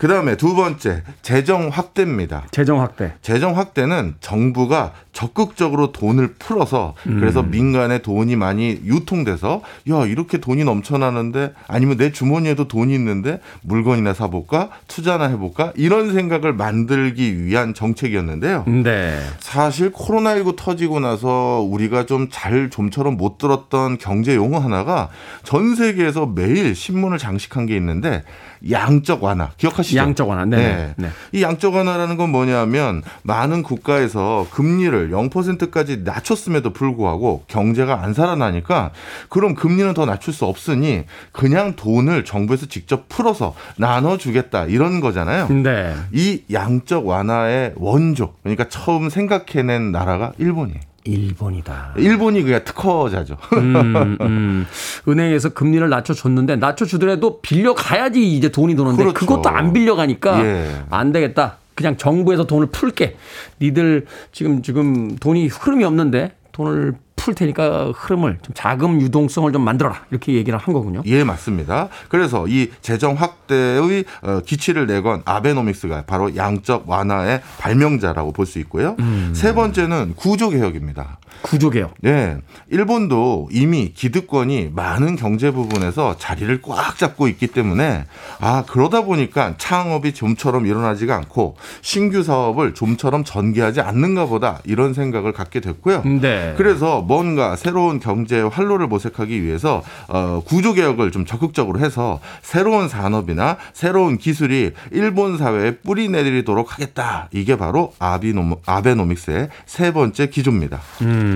[0.01, 2.47] 그 다음에 두 번째, 재정 확대입니다.
[2.49, 3.13] 재정 확대.
[3.21, 11.53] 재정 확대는 정부가 적극적으로 돈을 풀어서 그래서 민간에 돈이 많이 유통돼서 야 이렇게 돈이 넘쳐나는데
[11.67, 18.63] 아니면 내 주머니에도 돈이 있는데 물건이나 사볼까 투자나 해볼까 이런 생각을 만들기 위한 정책이었는데요.
[18.65, 19.19] 네.
[19.39, 25.09] 사실 코로나19 터지고 나서 우리가 좀 잘 좀처럼 못 들었던 경제 용어 하나가
[25.43, 28.23] 전 세계에서 매일 신문을 장식한 게 있는데
[28.69, 29.99] 양적 완화 기억하시 죠?
[29.99, 30.45] 양적 완화.
[30.45, 30.93] 네네.
[30.97, 31.09] 네.
[31.31, 38.91] 이 양적 완화라는 건 뭐냐면 많은 국가에서 금리를 0%까지 낮췄음에도 불구하고 경제가 안 살아나니까
[39.29, 45.47] 그럼 금리는 더 낮출 수 없으니 그냥 돈을 정부에서 직접 풀어서 나눠주겠다 이런 거잖아요.
[45.49, 45.95] 네.
[46.11, 50.90] 이 양적 완화의 원조 그러니까 처음 생각해낸 나라가 일본이에요.
[51.03, 51.93] 일본이다.
[51.97, 53.37] 일본이 그냥 특허자죠.
[53.53, 54.65] 음, 음.
[55.07, 59.13] 은행에서 금리를 낮춰줬는데 낮춰주더라도 빌려 가야지 이제 돈이 도는데 그렇죠.
[59.13, 60.83] 그것도안 빌려 가니까 예.
[60.89, 61.57] 안 되겠다.
[61.75, 63.15] 그냥 정부에서 돈을 풀게.
[63.61, 66.93] 니들 지금 지금 돈이 흐름이 없는데 돈을
[67.23, 71.03] 풀 테니까 흐름을 좀 자금 유동성을 좀 만들어라 이렇게 얘기를 한 거군요.
[71.05, 71.89] 예, 맞습니다.
[72.09, 78.97] 그래서 이 재정 확대의 어, 기치를 내건 아베노믹스가 바로 양적 완화의 발명자라고 볼 수 있고요.
[79.33, 81.19] 세 번째는 구조 개혁입니다.
[81.41, 81.95] 구조개혁.
[82.01, 82.37] 네.
[82.69, 88.05] 일본도 이미 기득권이 많은 경제 부분에서 자리를 꽉 잡고 있기 때문에
[88.39, 95.33] 아, 그러다 보니까 창업이 좀처럼 일어나지가 않고 신규 사업을 좀처럼 전개하지 않는가 보다 이런 생각을
[95.33, 96.03] 갖게 됐고요.
[96.21, 96.53] 네.
[96.57, 103.57] 그래서 뭔가 새로운 경제의 활로를 모색하기 위해서 어, 구조 개혁을 좀 적극적으로 해서 새로운 산업이나
[103.73, 107.29] 새로운 기술이 일본 사회에 뿌리 내리도록 하겠다.
[107.31, 110.79] 이게 바로 아비노, 아베노믹스의 세 번째 기조입니다.
[111.01, 111.30] 음.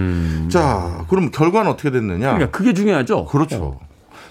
[0.49, 2.33] 자, 그럼 결과는 어떻게 됐느냐?
[2.33, 3.25] 그러니까 그게 중요하죠.
[3.25, 3.79] 그렇죠.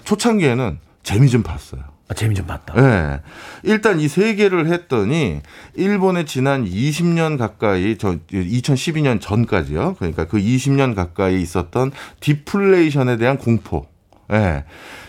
[0.03, 1.81] 초창기에는 재미 좀 봤어요.
[2.07, 2.73] 아, 재미 좀 봤다.
[2.77, 3.21] 예.
[3.63, 5.41] 일단 이 세 개를 했더니
[5.73, 9.95] 일본의 지난 20년 가까이 저 2012년 전까지요.
[9.97, 13.87] 그러니까 그 20년 가까이 있었던 디플레이션에 대한 공포.
[14.33, 14.63] 예.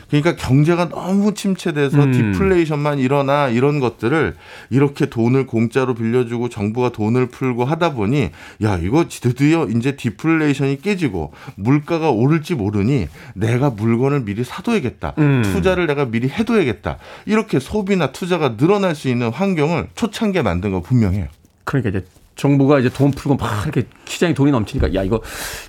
[0.09, 2.12] 그러니까 경제가 너무 침체돼서 음.
[2.12, 4.37] 디플레이션만 일어나 이런 것들을
[4.71, 8.31] 이렇게 돈을 공짜로 빌려주고 정부가 돈을 풀고 하다 보니
[8.62, 15.43] 야 이거 드디어 이제 디플레이션이 깨지고 물가가 오를지 모르니 내가 물건을 미리 사둬야겠다 음.
[15.45, 21.27] 투자를 내가 미리 해둬야겠다 이렇게 소비나 투자가 늘어날 수 있는 환경을 초창기에 만든 거 분명해요.
[21.64, 22.07] 그러니까 이제
[22.37, 25.20] 정부가 이제 돈 풀고 막 이렇게 시장에 돈이 넘치니까 야 이거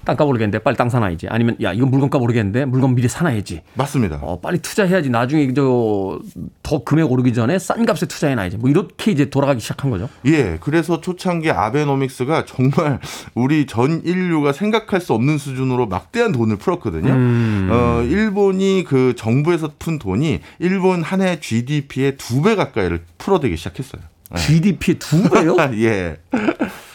[0.06, 4.20] 땅값 오르겠는데 빨리 땅 사놔야지 아니면 야 이거 물건값 오르겠는데 물건 미리 사놔야지 맞습니다.
[4.22, 9.62] 어 빨리 투자해야지 나중에 저더 금액 오르기 전에 싼 값에 투자해놔야지 뭐 이렇게 이제 돌아가기
[9.62, 13.00] 시작한 거죠 예, 그래서 초창기 아베노믹스가 정말
[13.34, 17.12] 우리 전 인류가 생각할 수 없는 수준으로 막대한 돈을 풀었거든요.
[17.14, 17.70] 음.
[17.72, 24.02] 어, 일본이 그 정부에서 푼 돈이 일본 한 해 GDP의 두 배 가까이를 풀어대기 시작했어요.
[24.36, 25.56] GDP의 두 배요?
[25.84, 26.18] 예,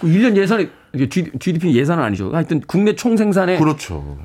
[0.01, 4.19] 1년 예산이 이게 GDP 예산은 아니죠 하여튼 국내 총생산에 그렇죠.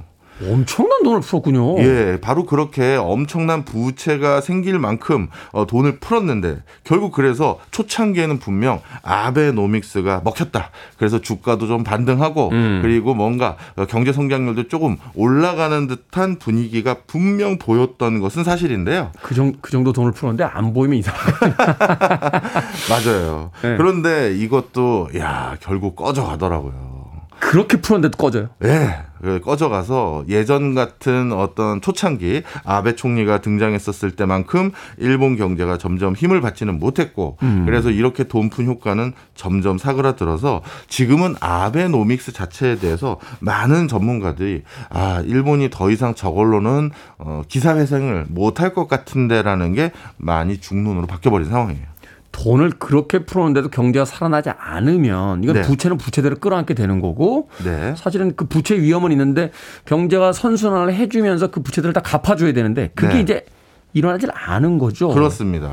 [0.44, 7.60] 엄청난 돈을 풀었군요 예, 바로 그렇게 엄청난 부채가 생길 만큼 어, 돈을 풀었는데 결국 그래서
[7.72, 10.72] 초창기에는 분명 아베노믹스가 먹혔다.
[10.98, 12.80] 그래서 주가도 좀 반등하고 음.
[12.82, 19.12] 그리고 뭔가 어, 경제 성장률도 조금 올라가는 듯한 분위기가 분명 보였던 것은 사실인데요.
[19.22, 21.18] 그, 정, 그 정도 돈을 풀었는데 안 보이면 이상해
[22.90, 23.52] 맞아요.
[23.62, 23.78] 네.
[23.78, 26.98] 그런데 이것도 야 결국 꺼져 가더라고요.
[27.40, 28.50] 그렇게 풀었는데도 꺼져요.
[28.64, 29.07] 예, 그
[29.44, 37.38] 꺼져가서 예전 같은 어떤 초창기 아베 총리가 등장했었을 때만큼 일본 경제가 점점 힘을 받지는 못했고
[37.66, 45.90] 그래서 이렇게 돈푼 효과는 점점 사그라들어서 지금은 아베노믹스 자체에 대해서 많은 전문가들이 아 일본이 더
[45.90, 51.97] 이상 저걸로는 어, 기사 회생을 못할 것 같은데라는 게 많이 중론으로 바뀌어버린 상황이에요.
[52.38, 55.62] 돈을 그렇게 풀었는데도 경제가 살아나지 않으면 이건 네.
[55.64, 57.96] 부채는 부채대로 끌어안게 되는 거고 네.
[57.98, 59.52] 사실은 그 부채 위험은 있는데
[59.86, 63.22] 경제가 선순환을 해주면서 그 부채들을 다 갚아줘야 되는데 그게 네.
[63.22, 63.46] 이제
[63.94, 65.10] 일어나질 않은 거죠.
[65.10, 65.72] 그렇습니다.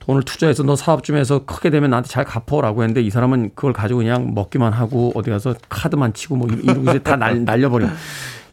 [0.00, 3.72] 돈을 투자해서 너 사업 좀 해서 크게 되면 나한테 잘 갚어라고 했는데 이 사람은 그걸
[3.72, 7.88] 가지고 그냥 먹기만 하고 어디 가서 카드만 치고 뭐 이러고 이제 다 날, 날려버려.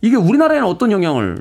[0.01, 1.37] 이게 우리나라에는 어떤 영향을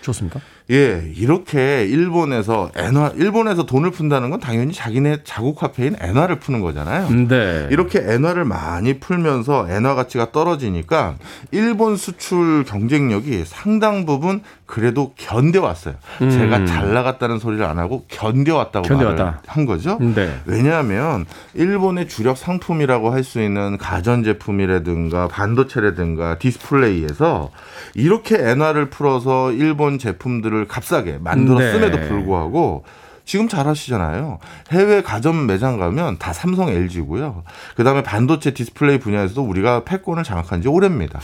[0.00, 0.40] 줬습니까?
[0.70, 7.08] 예, 이렇게 일본에서 엔화, 일본에서 돈을 푼다는 건 당연히 자기네 자국 화폐인 엔화를 푸는 거잖아요.
[7.28, 7.66] 네.
[7.70, 11.16] 이렇게 엔화를 많이 풀면서 엔화 가치가 떨어지니까
[11.50, 15.94] 일본 수출 경쟁력이 상당 부분 그래도 견뎌왔어요.
[16.20, 19.24] 제가 잘 나갔다는 소리를 안 하고 견뎌왔다고 견뎌왔다.
[19.24, 19.98] 말을 한 거죠.
[20.00, 20.32] 네.
[20.46, 27.50] 왜냐하면 일본의 주력 상품이라고 할 수 있는 가전제품이라든가 반도체라든가 디스플레이에서
[27.94, 32.08] 이렇게 엔화를 풀어서 일본 제품들을 값싸게 만들었음에도 네.
[32.08, 32.84] 불구하고
[33.24, 34.38] 지금 잘 아시잖아요.
[34.72, 37.44] 해외 가전 매장 가면 다 삼성 LG고요.
[37.76, 41.20] 그다음에 반도체 디스플레이 분야에서도 우리가 패권을 장악한 지 오래입니다.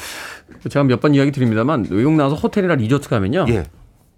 [0.68, 3.46] 제가 몇 번 이야기 드립니다만 외국 나와서 호텔이나 리조트 가면요.
[3.48, 3.64] 예.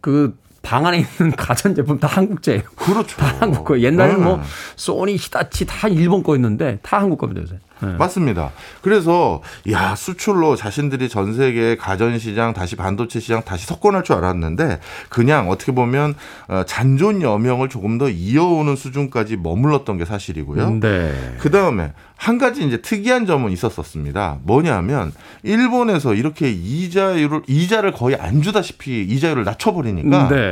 [0.00, 2.62] 그 방 안에 있는 가전 제품 다 한국제예요.
[2.76, 3.16] 그렇죠.
[3.16, 3.80] 다 한국 거.
[3.80, 4.42] 옛날에는 뭐 네.
[4.76, 7.58] 소니, 히타치 다 일본 거였는데 다 한국 겁니다 요새.
[7.80, 7.92] 네.
[7.96, 8.50] 맞습니다.
[8.82, 9.40] 그래서
[9.70, 15.48] 야 수출로 자신들이 전 세계 가전 시장 다시 반도체 시장 다시 석권할 줄 알았는데 그냥
[15.48, 16.14] 어떻게 보면
[16.48, 20.80] 어, 잔존 여명을 조금 더 이어오는 수준까지 머물렀던 게 사실이고요.
[20.80, 21.36] 네.
[21.38, 24.38] 그 다음에 한 가지 이제 특이한 점은 있었었습니다.
[24.42, 25.12] 뭐냐면
[25.44, 30.47] 일본에서 이렇게 이자율을 이자를 거의 안 주다시피 이자율을 낮춰버리니까 네.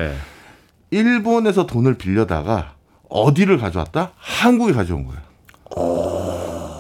[0.91, 2.75] 일본에서 돈을 빌려다가
[3.09, 4.13] 어디를 가져왔다?
[4.17, 5.21] 한국에 가져온 거예요.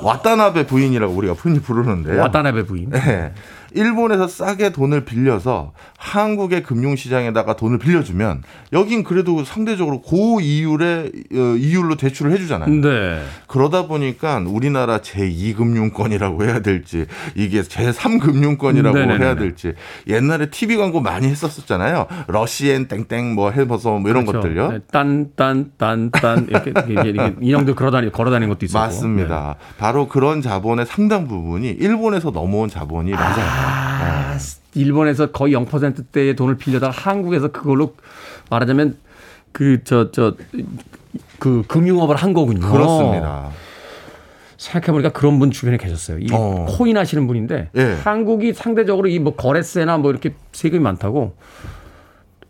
[0.02, 2.20] 와타나베 부인이라고 우리가 흔히 부르는데요.
[2.20, 2.90] 와타나베 부인.
[2.90, 3.32] 네.
[3.76, 12.32] 일본에서 싸게 돈을 빌려서 한국의 금융시장에다가 돈을 빌려주면 여긴 그래도 상대적으로 고이율의 어, 이율로 대출을
[12.32, 12.70] 해주잖아요.
[12.80, 13.22] 네.
[13.46, 19.24] 그러다 보니까 우리나라 제2금융권이라고 해야 될지 이게 제3금융권이라고 네네네네.
[19.24, 19.74] 해야 될지
[20.06, 22.06] 옛날에 TV 광고 많이 했었었잖아요.
[22.28, 24.48] 러시엔 땡땡 뭐 해봐서 뭐 이런 그렇죠.
[24.48, 24.72] 것들요.
[24.72, 28.84] 네, 딴, 딴, 딴, 딴 이렇게, 이렇게, 이렇게 인형들 걸어다니, 걸어다니는 것도 있었고.
[28.84, 29.56] 맞습니다.
[29.78, 33.44] 바로 그런 자본의 상당 부분이 일본에서 넘어온 자본이 맞아요.
[33.44, 33.65] 아,
[34.74, 37.94] 일본에서 거의 0%대의 돈을 빌려다가 한국에서 그걸로
[38.50, 38.96] 말하자면
[39.52, 40.34] 그, 저, 저,
[41.38, 42.70] 그 금융업을 한 거군요.
[42.70, 43.50] 그렇습니다.
[44.58, 46.18] 생각해보니까 그런 분 주변에 계셨어요.
[46.18, 46.66] 이 어.
[46.68, 47.98] 코인 하시는 분인데 예.
[48.04, 51.36] 한국이 상대적으로 이 뭐 거래세나 뭐 이렇게 세금이 많다고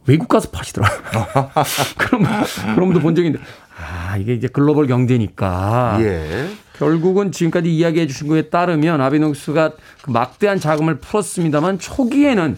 [0.06, 1.50] 외국 가서 파시더라고요.
[1.98, 3.38] 그런, 분- 그런 분도 본 있는데
[3.76, 6.48] 아, 이게 이제 글로벌 경제니까 예.
[6.78, 9.72] 결국은 지금까지 이야기해 주신 거에 따르면 아비노스가
[10.02, 12.56] 그 막대한 자금을 풀었습니다만 초기에는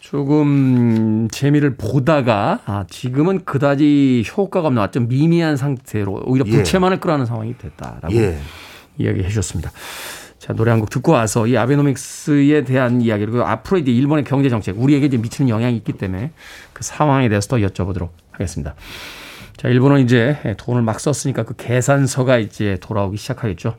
[0.00, 6.50] 조금 재미를 보다가 아, 지금은 그다지 효과가 없는 아주 미미한 상태로 오히려 예.
[6.50, 8.38] 부채만을 끌어안는 상황이 됐다라고 예.
[8.98, 9.70] 이야기해 주셨습니다.
[10.38, 14.48] 자, 노래 한 곡 듣고 와서 이 아베노믹스에 대한 이야기 그리고 앞으로 이제 일본의 경제
[14.50, 16.32] 정책 우리에게 이제 미치는 영향이 있기 때문에
[16.72, 18.74] 그 상황에 대해서 더 여쭤보도록 하겠습니다.
[19.62, 23.76] 자, 일본은 이제 돈을 막 썼으니까 그 계산서가 이제 돌아오기 시작하겠죠.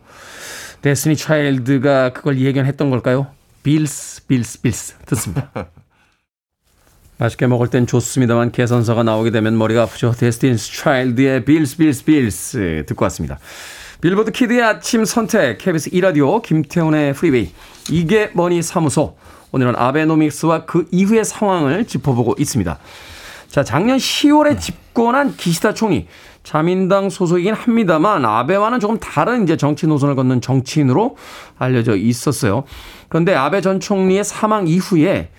[0.81, 3.27] 데스티니 차일드가 그걸 예견했던 걸까요?
[3.63, 4.95] Bills, Bills, Bills.
[5.05, 5.51] 듣습니다.
[7.19, 10.13] 맛있게 먹을 땐 좋습니다만 계산서가 나오게 되면 머리가 아프죠.
[10.13, 13.39] 데스티니 차일드의 Bills, Bills, Bills 듣고 왔습니다.
[13.99, 17.51] 빌보드 Kid의 아침 선택, KBS 2라디오, 김태훈의 Freeway.
[17.91, 19.17] 이게 뭐니 사무소.
[19.51, 22.79] 오늘은 아베노믹스와 그 이후의 상황을 짚어보고 있습니다.
[23.53, 26.07] 자, 작년 10월에 집권한 기시다 총리.
[26.41, 31.15] 자민당 소속이긴 합니다만 아베와는 조금 다른 이제 정치 노선을 걷는 정치인으로
[31.59, 32.63] 알려져 있었어요.
[33.09, 35.29] 그런데 아베 전 총리의 사망 이후에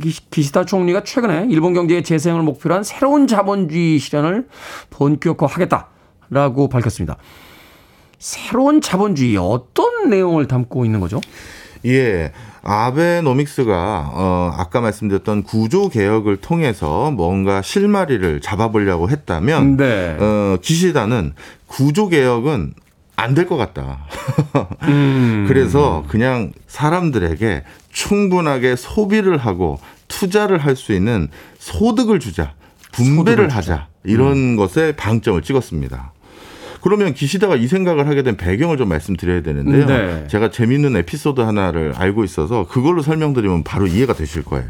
[0.00, 4.46] 기- 기시다 총리가 최근에 일본 경제의 재생을 목표로 한 새로운 자본주의 실현을
[4.90, 7.16] 본격화하겠다라고 밝혔습니다.
[8.20, 11.20] 새로운 자본주의 어떤 내용을 담고 있는 거죠?
[11.86, 12.30] 예.
[12.64, 20.16] 아베노믹스가 어 아까 말씀드렸던 구조 개혁을 통해서 뭔가 실마리를 잡아보려고 했다면 네.
[20.18, 21.34] 어 기시다는
[21.66, 22.74] 구조 개혁은
[23.16, 24.06] 안 될 것 같다.
[24.88, 25.44] 음.
[25.46, 27.62] 그래서 그냥 사람들에게
[27.92, 32.54] 충분하게 소비를 하고 투자를 할 수 있는 소득을 주자,
[32.92, 33.56] 분배를 소득을.
[33.56, 36.12] 하자 이런 것에 방점을 찍었습니다.
[36.84, 39.86] 그러면 기시다가 이 생각을 하게 된 배경을 좀 말씀드려야 되는데요.
[39.86, 40.24] 네.
[40.28, 44.66] 제가 재미있는 에피소드 하나를 알고 있어서 그걸로 설명드리면 바로 이해가 되실 거예요.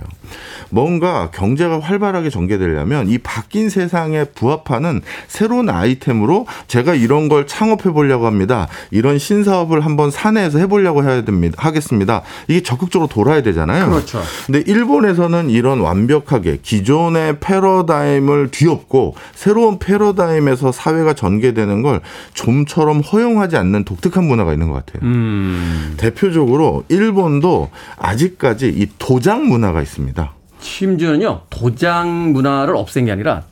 [0.70, 8.26] 뭔가 경제가 활발하게 전개되려면 이 바뀐 세상에 부합하는 새로운 아이템으로 제가 이런 걸 창업해 보려고
[8.26, 8.68] 합니다.
[8.92, 11.56] 이런 신사업을 한번 사내에서 해 보려고 해야 됩니다.
[11.58, 12.22] 하겠습니다.
[12.46, 13.90] 이게 적극적으로 돌아야 되잖아요.
[13.90, 14.22] 그렇죠.
[14.46, 22.03] 근데 일본에서는 이런 완벽하게 기존의 패러다임을 뒤엎고 새로운 패러다임에서 사회가 전개되는 걸
[22.34, 25.08] 좀처럼 허용하지 않는 독특한 문화가 있는 것 같아요.
[25.08, 25.94] 음.
[25.96, 30.32] 대표적으로 일본도 아직까지 이 도장 문화가 있습니다.
[30.60, 33.42] 심지어는요 도장 문화를 없앤 게 아니라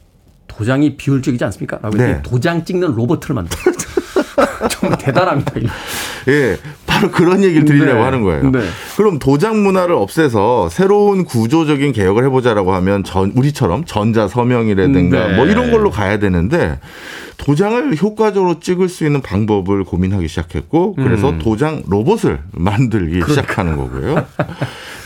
[0.46, 1.78] 도장이 비효율적이지 않습니까?
[1.82, 2.20] 라고 네.
[2.22, 3.60] 도장 찍는 로봇을 만들어.
[4.70, 5.52] 정말 대단합니다.
[6.28, 8.04] 예, 바로 그런 얘기를 드리려고 네.
[8.04, 8.50] 하는 거예요.
[8.50, 8.60] 네.
[8.96, 15.36] 그럼 도장 문화를 없애서 새로운 구조적인 개혁을 해보자라고 하면 전, 우리처럼 전자 서명이라든가 네.
[15.36, 16.78] 뭐 이런 걸로 가야 되는데
[17.38, 21.38] 도장을 효과적으로 찍을 수 있는 방법을 고민하기 시작했고 그래서 음.
[21.38, 24.26] 도장 로봇을 만들기 시작하는 거고요.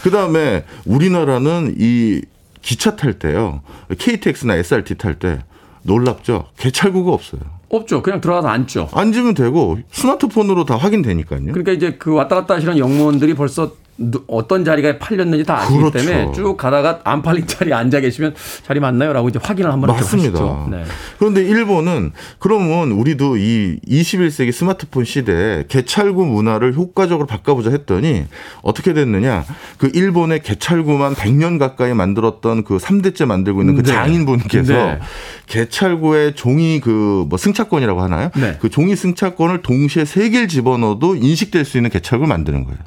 [0.02, 2.22] 그 다음에 우리나라는 이
[2.62, 3.62] 기차 탈 때요.
[3.96, 5.38] KTX나 SRT 탈 때
[5.82, 6.46] 놀랍죠.
[6.58, 7.40] 개찰구가 없어요.
[7.68, 8.02] 없죠.
[8.02, 8.88] 그냥 들어가서 앉죠.
[8.92, 11.46] 앉으면 되고 스마트폰으로 다 확인되니까요.
[11.46, 13.76] 그러니까 이제 그 왔다 갔다 하시는 영무원들이 벌써 누-
[14.26, 15.98] 어떤 자리가 팔렸는지 다 아시기 그렇죠.
[15.98, 18.34] 때문에 쭉 가다가 안 팔린 자리에 앉아 계시면
[18.66, 19.12] 자리 맞나요?
[19.12, 20.38] 라고 이제 확인을 한번 맞습니다.
[20.38, 20.68] 하시죠.
[20.70, 20.84] 네.
[21.18, 28.24] 그런데 일본은 그러면 우리도 이 21세기 스마트폰 시대에 개찰구 문화를 효과적으로 바꿔보자 했더니
[28.62, 29.44] 어떻게 됐느냐.
[29.78, 33.92] 그 일본의 개찰구만 100년 가까이 만들었던 그 3대째 만들고 있는 그 네.
[33.92, 34.98] 장인분께서 네.
[35.46, 38.30] 개찰구의 종이 그 뭐 승차권이라고 하나요?
[38.36, 38.56] 네.
[38.60, 42.78] 그 종이 승차권을 동시에 세 개를 집어넣어도 인식될 수 있는 개찰구를 만드는 거예요.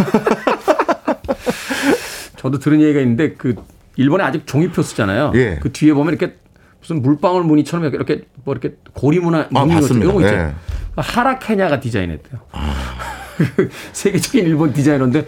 [2.36, 3.54] 저도 들은 얘기가 있는데 그
[3.96, 5.32] 일본에 아직 종이표 쓰잖아요.
[5.34, 5.58] 예.
[5.60, 6.36] 그 뒤에 보면 이렇게
[6.80, 10.04] 무슨 물방울 무늬처럼 이렇게 뭐 이렇게 고리 문화 아, 무늬 같은 봤습니다.
[10.04, 10.34] 이런 거 있죠.
[10.34, 10.54] 예.
[10.96, 12.40] 하라케냐가 디자인했대요.
[12.52, 12.74] 아.
[13.92, 15.26] 세계적인 일본 디자이너인데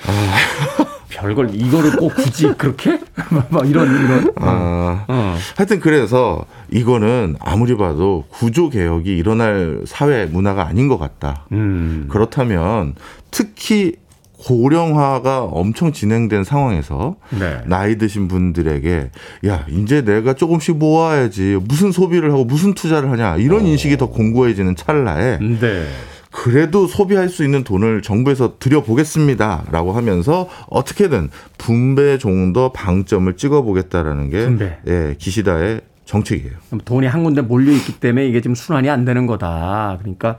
[1.08, 2.98] 별걸 이거를 꼭 굳이 그렇게
[3.50, 5.36] 막 이런 이런 아, 어.
[5.56, 11.46] 하여튼 그래서 이거는 아무리 봐도 구조 개혁이 일어날 사회 문화가 아닌 것 같다.
[11.52, 12.06] 음.
[12.10, 12.94] 그렇다면
[13.30, 13.96] 특히
[14.44, 17.60] 고령화가 엄청 진행된 상황에서 네.
[17.66, 19.10] 나이 드신 분들에게
[19.46, 24.76] 야 이제 내가 조금씩 모아야지 무슨 소비를 하고 무슨 투자를 하냐 이런 인식이 더 공고해지는
[24.76, 25.86] 찰나에 네.
[26.32, 31.28] 그래도 소비할 수 있는 돈을 정부에서 들여보겠습니다라고 하면서 어떻게든
[31.58, 34.78] 분배 정도 방점을 찍어보겠다라는 게 분배.
[34.88, 36.54] 예, 기시다의 정책이에요.
[36.84, 39.98] 돈이 한 군데 몰려 있기 때문에 이게 지금 순환이 안 되는 거다.
[40.00, 40.38] 그러니까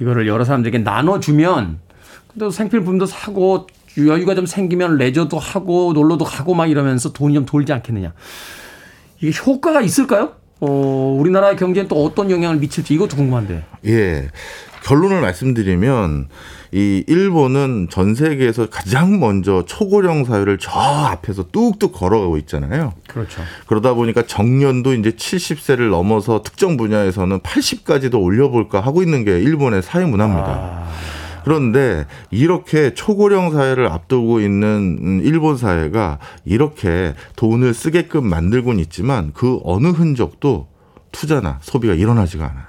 [0.00, 1.78] 이거를 여러 사람들에게 나눠주면
[2.38, 3.66] 또 생필품도 사고
[3.98, 8.12] 여유가 좀 생기면 레저도 하고 놀러도 가고 막 이러면서 돈이 좀 돌지 않겠느냐.
[9.20, 10.32] 이게 효과가 있을까요?
[10.60, 13.64] 어, 우리나라의 경제는 또 어떤 영향을 미칠지 이것도 궁금한데.
[13.86, 14.28] 예.
[14.82, 16.28] 결론을 말씀드리면
[16.72, 22.92] 이 일본은 전 세계에서 가장 먼저 초고령 사회를 저 앞에서 뚝뚝 걸어가고 있잖아요.
[23.06, 23.40] 그렇죠.
[23.66, 30.04] 그러다 보니까 정년도 이제 70세를 넘어서 특정 분야에서는 80까지도 올려볼까 하고 있는 게 일본의 사회
[30.04, 30.84] 문화입니다.
[31.44, 39.60] 그런데 이렇게 초고령 사회를 앞두고 있는 음, 일본 사회가 이렇게 돈을 쓰게끔 만들고는 있지만 그
[39.62, 40.68] 어느 흔적도
[41.12, 42.64] 투자나 소비가 일어나지가 않아요.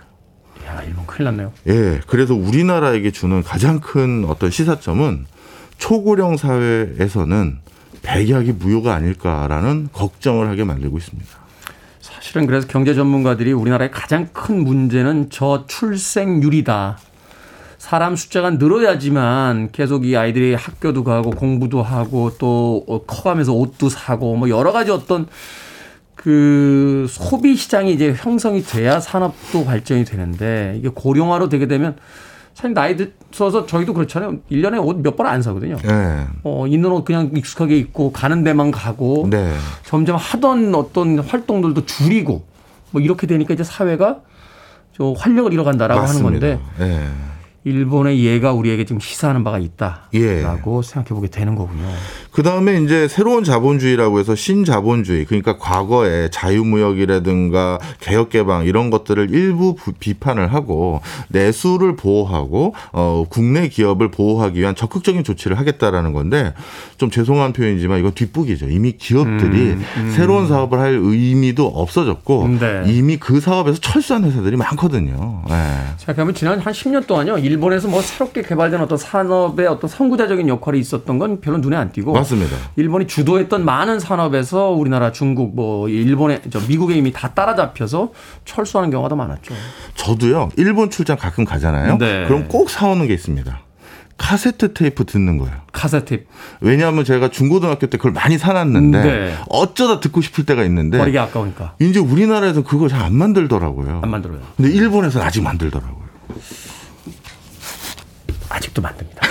[0.68, 1.54] 야, 일본 큰일 났네요.
[1.68, 5.26] 예, 그래서 우리나라에게 주는 가장 큰 어떤 시사점은
[5.78, 7.60] 초고령 사회에서는
[8.02, 11.30] 백약이 무효가 아닐까라는 걱정을 하게 만들고 있습니다.
[12.02, 16.98] 사실은 그래서 경제 전문가들이 우리나라의 가장 큰 문제는 저출생률이다.
[17.86, 24.36] 사람 숫자가 늘어야지만 계속 이 아이들이 학교도 가고 공부도 하고 또 어, 커가면서 옷도 사고
[24.36, 25.28] 뭐 여러 가지 어떤
[26.16, 31.96] 그 소비 시장이 이제 형성이 돼야 산업도 발전이 되는데 이게 고령화로 되게 되면
[32.56, 32.98] 사실 나이
[33.30, 34.40] 들어서 저희도 그렇잖아요.
[34.52, 35.78] 1년에 옷몇번안 사거든요.
[35.86, 36.26] 예.
[36.42, 39.54] 어, 있는 옷 그냥 익숙하게 입고 가는 데만 가고 네.
[39.84, 42.46] 점점 하던 어떤 활동들도 줄이고
[42.90, 44.22] 뭐 이렇게 되니까 이제 사회가
[44.92, 46.28] 좀 활력을 잃어간다라고 맞습니다.
[46.28, 47.35] 하는 건데 예.
[47.66, 49.66] 일본의 예가 우리에게 지금 시사하는 바가 예.
[49.66, 51.90] 있다라고 생각해 보게 되는 거군요.
[52.36, 59.94] 그 다음에 이제 새로운 자본주의라고 해서 신자본주의, 그러니까 과거에 자유무역이라든가 개혁개방 이런 것들을 일부 부-
[59.94, 66.54] 비판을 하고 내수를 보호하고 어, 국내 기업을 보호하기 위한 적극적인 조치를 하겠다라는 건데
[66.98, 68.68] 좀 죄송한 표현이지만 이건 뒷북이죠.
[68.68, 69.78] 이미 기업들이
[70.14, 72.84] 새로운 사업을 할 의미도 없어졌고 음, 네.
[72.88, 75.42] 이미 그 사업에서 철수한 회사들이 많거든요.
[75.52, 75.54] 예.
[76.00, 77.38] 생각하면 지난 한 10년 동안요.
[77.38, 82.25] 일본에서 뭐 새롭게 개발된 어떤 산업의 어떤 선구자적인 역할이 있었던 건 별로 눈에 안 띄고
[82.26, 82.58] 맞습니다.
[82.76, 88.12] 일본이 주도했던 많은 산업에서 우리나라, 중국, 뭐 일본의 저 미국에 이미 다 따라잡혀서
[88.46, 89.54] 철수하는 경우가 더 많았죠.
[89.96, 91.98] 저도요 일본 출장 가끔 가잖아요.
[91.98, 92.26] 네.
[92.28, 93.62] 그럼 꼭 사오는 게 있습니다.
[94.18, 95.54] 카세트 테이프 듣는 거예요.
[95.74, 96.24] 카세트
[96.62, 99.36] 왜냐하면 제가 중고등학교 때 그걸 많이 사놨는데 네.
[99.50, 104.00] 어쩌다 듣고 싶을 때가 있는데 버리기 아까우니까 이제 우리나라에서 그거 잘 안 만들더라고요.
[104.04, 104.40] 안 만들어요.
[104.56, 106.06] 근데 일본에서는 아직 만들더라고요.
[108.50, 109.22] 아직도 만듭니다.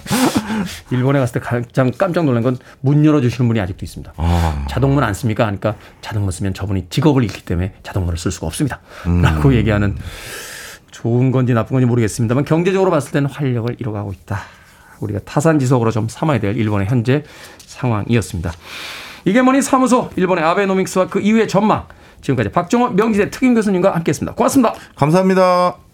[0.90, 4.12] 일본에 갔을 때 가장 깜짝 놀란 건 문 열어주시는 분이 아직도 있습니다.
[4.16, 4.66] 아.
[4.68, 5.46] 자동문 안 씁니까?
[5.46, 8.80] 하니까 자동문 쓰면 저분이 직업을 잃기 때문에 자동문을 쓸 수가 없습니다.
[9.06, 9.22] 음.
[9.22, 9.96] 라고 얘기하는
[10.90, 14.40] 좋은 건지 나쁜 건지 모르겠습니다만 경제적으로 봤을 때는 활력을 잃어가고 있다.
[15.00, 17.24] 우리가 타산지석으로 좀 삼아야 될 일본의 현재
[17.58, 18.52] 상황이었습니다.
[19.24, 21.86] 이게 뭐니 사무소 일본의 아베노믹스와 그 이후의 전망
[22.22, 24.34] 지금까지 박정호 명지대 특임 교수님과 함께했습니다.
[24.34, 24.74] 고맙습니다.
[24.96, 25.89] 감사합니다.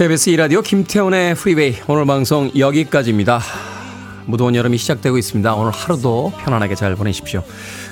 [0.00, 3.38] KBS 2라디오 김태훈의 프리웨이 오늘 방송 여기까지입니다.
[4.24, 5.54] 무더운 여름이 시작되고 있습니다.
[5.54, 7.44] 오늘 하루도 편안하게 잘 보내십시오.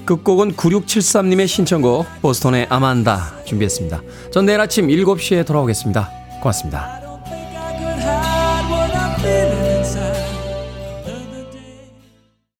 [0.07, 4.01] 끝곡은 9673님의 신청곡 보스턴의 아만다 준비했습니다.
[4.33, 6.09] 전 내일 아침 7시에 돌아오겠습니다.
[6.41, 7.08] 고맙습니다.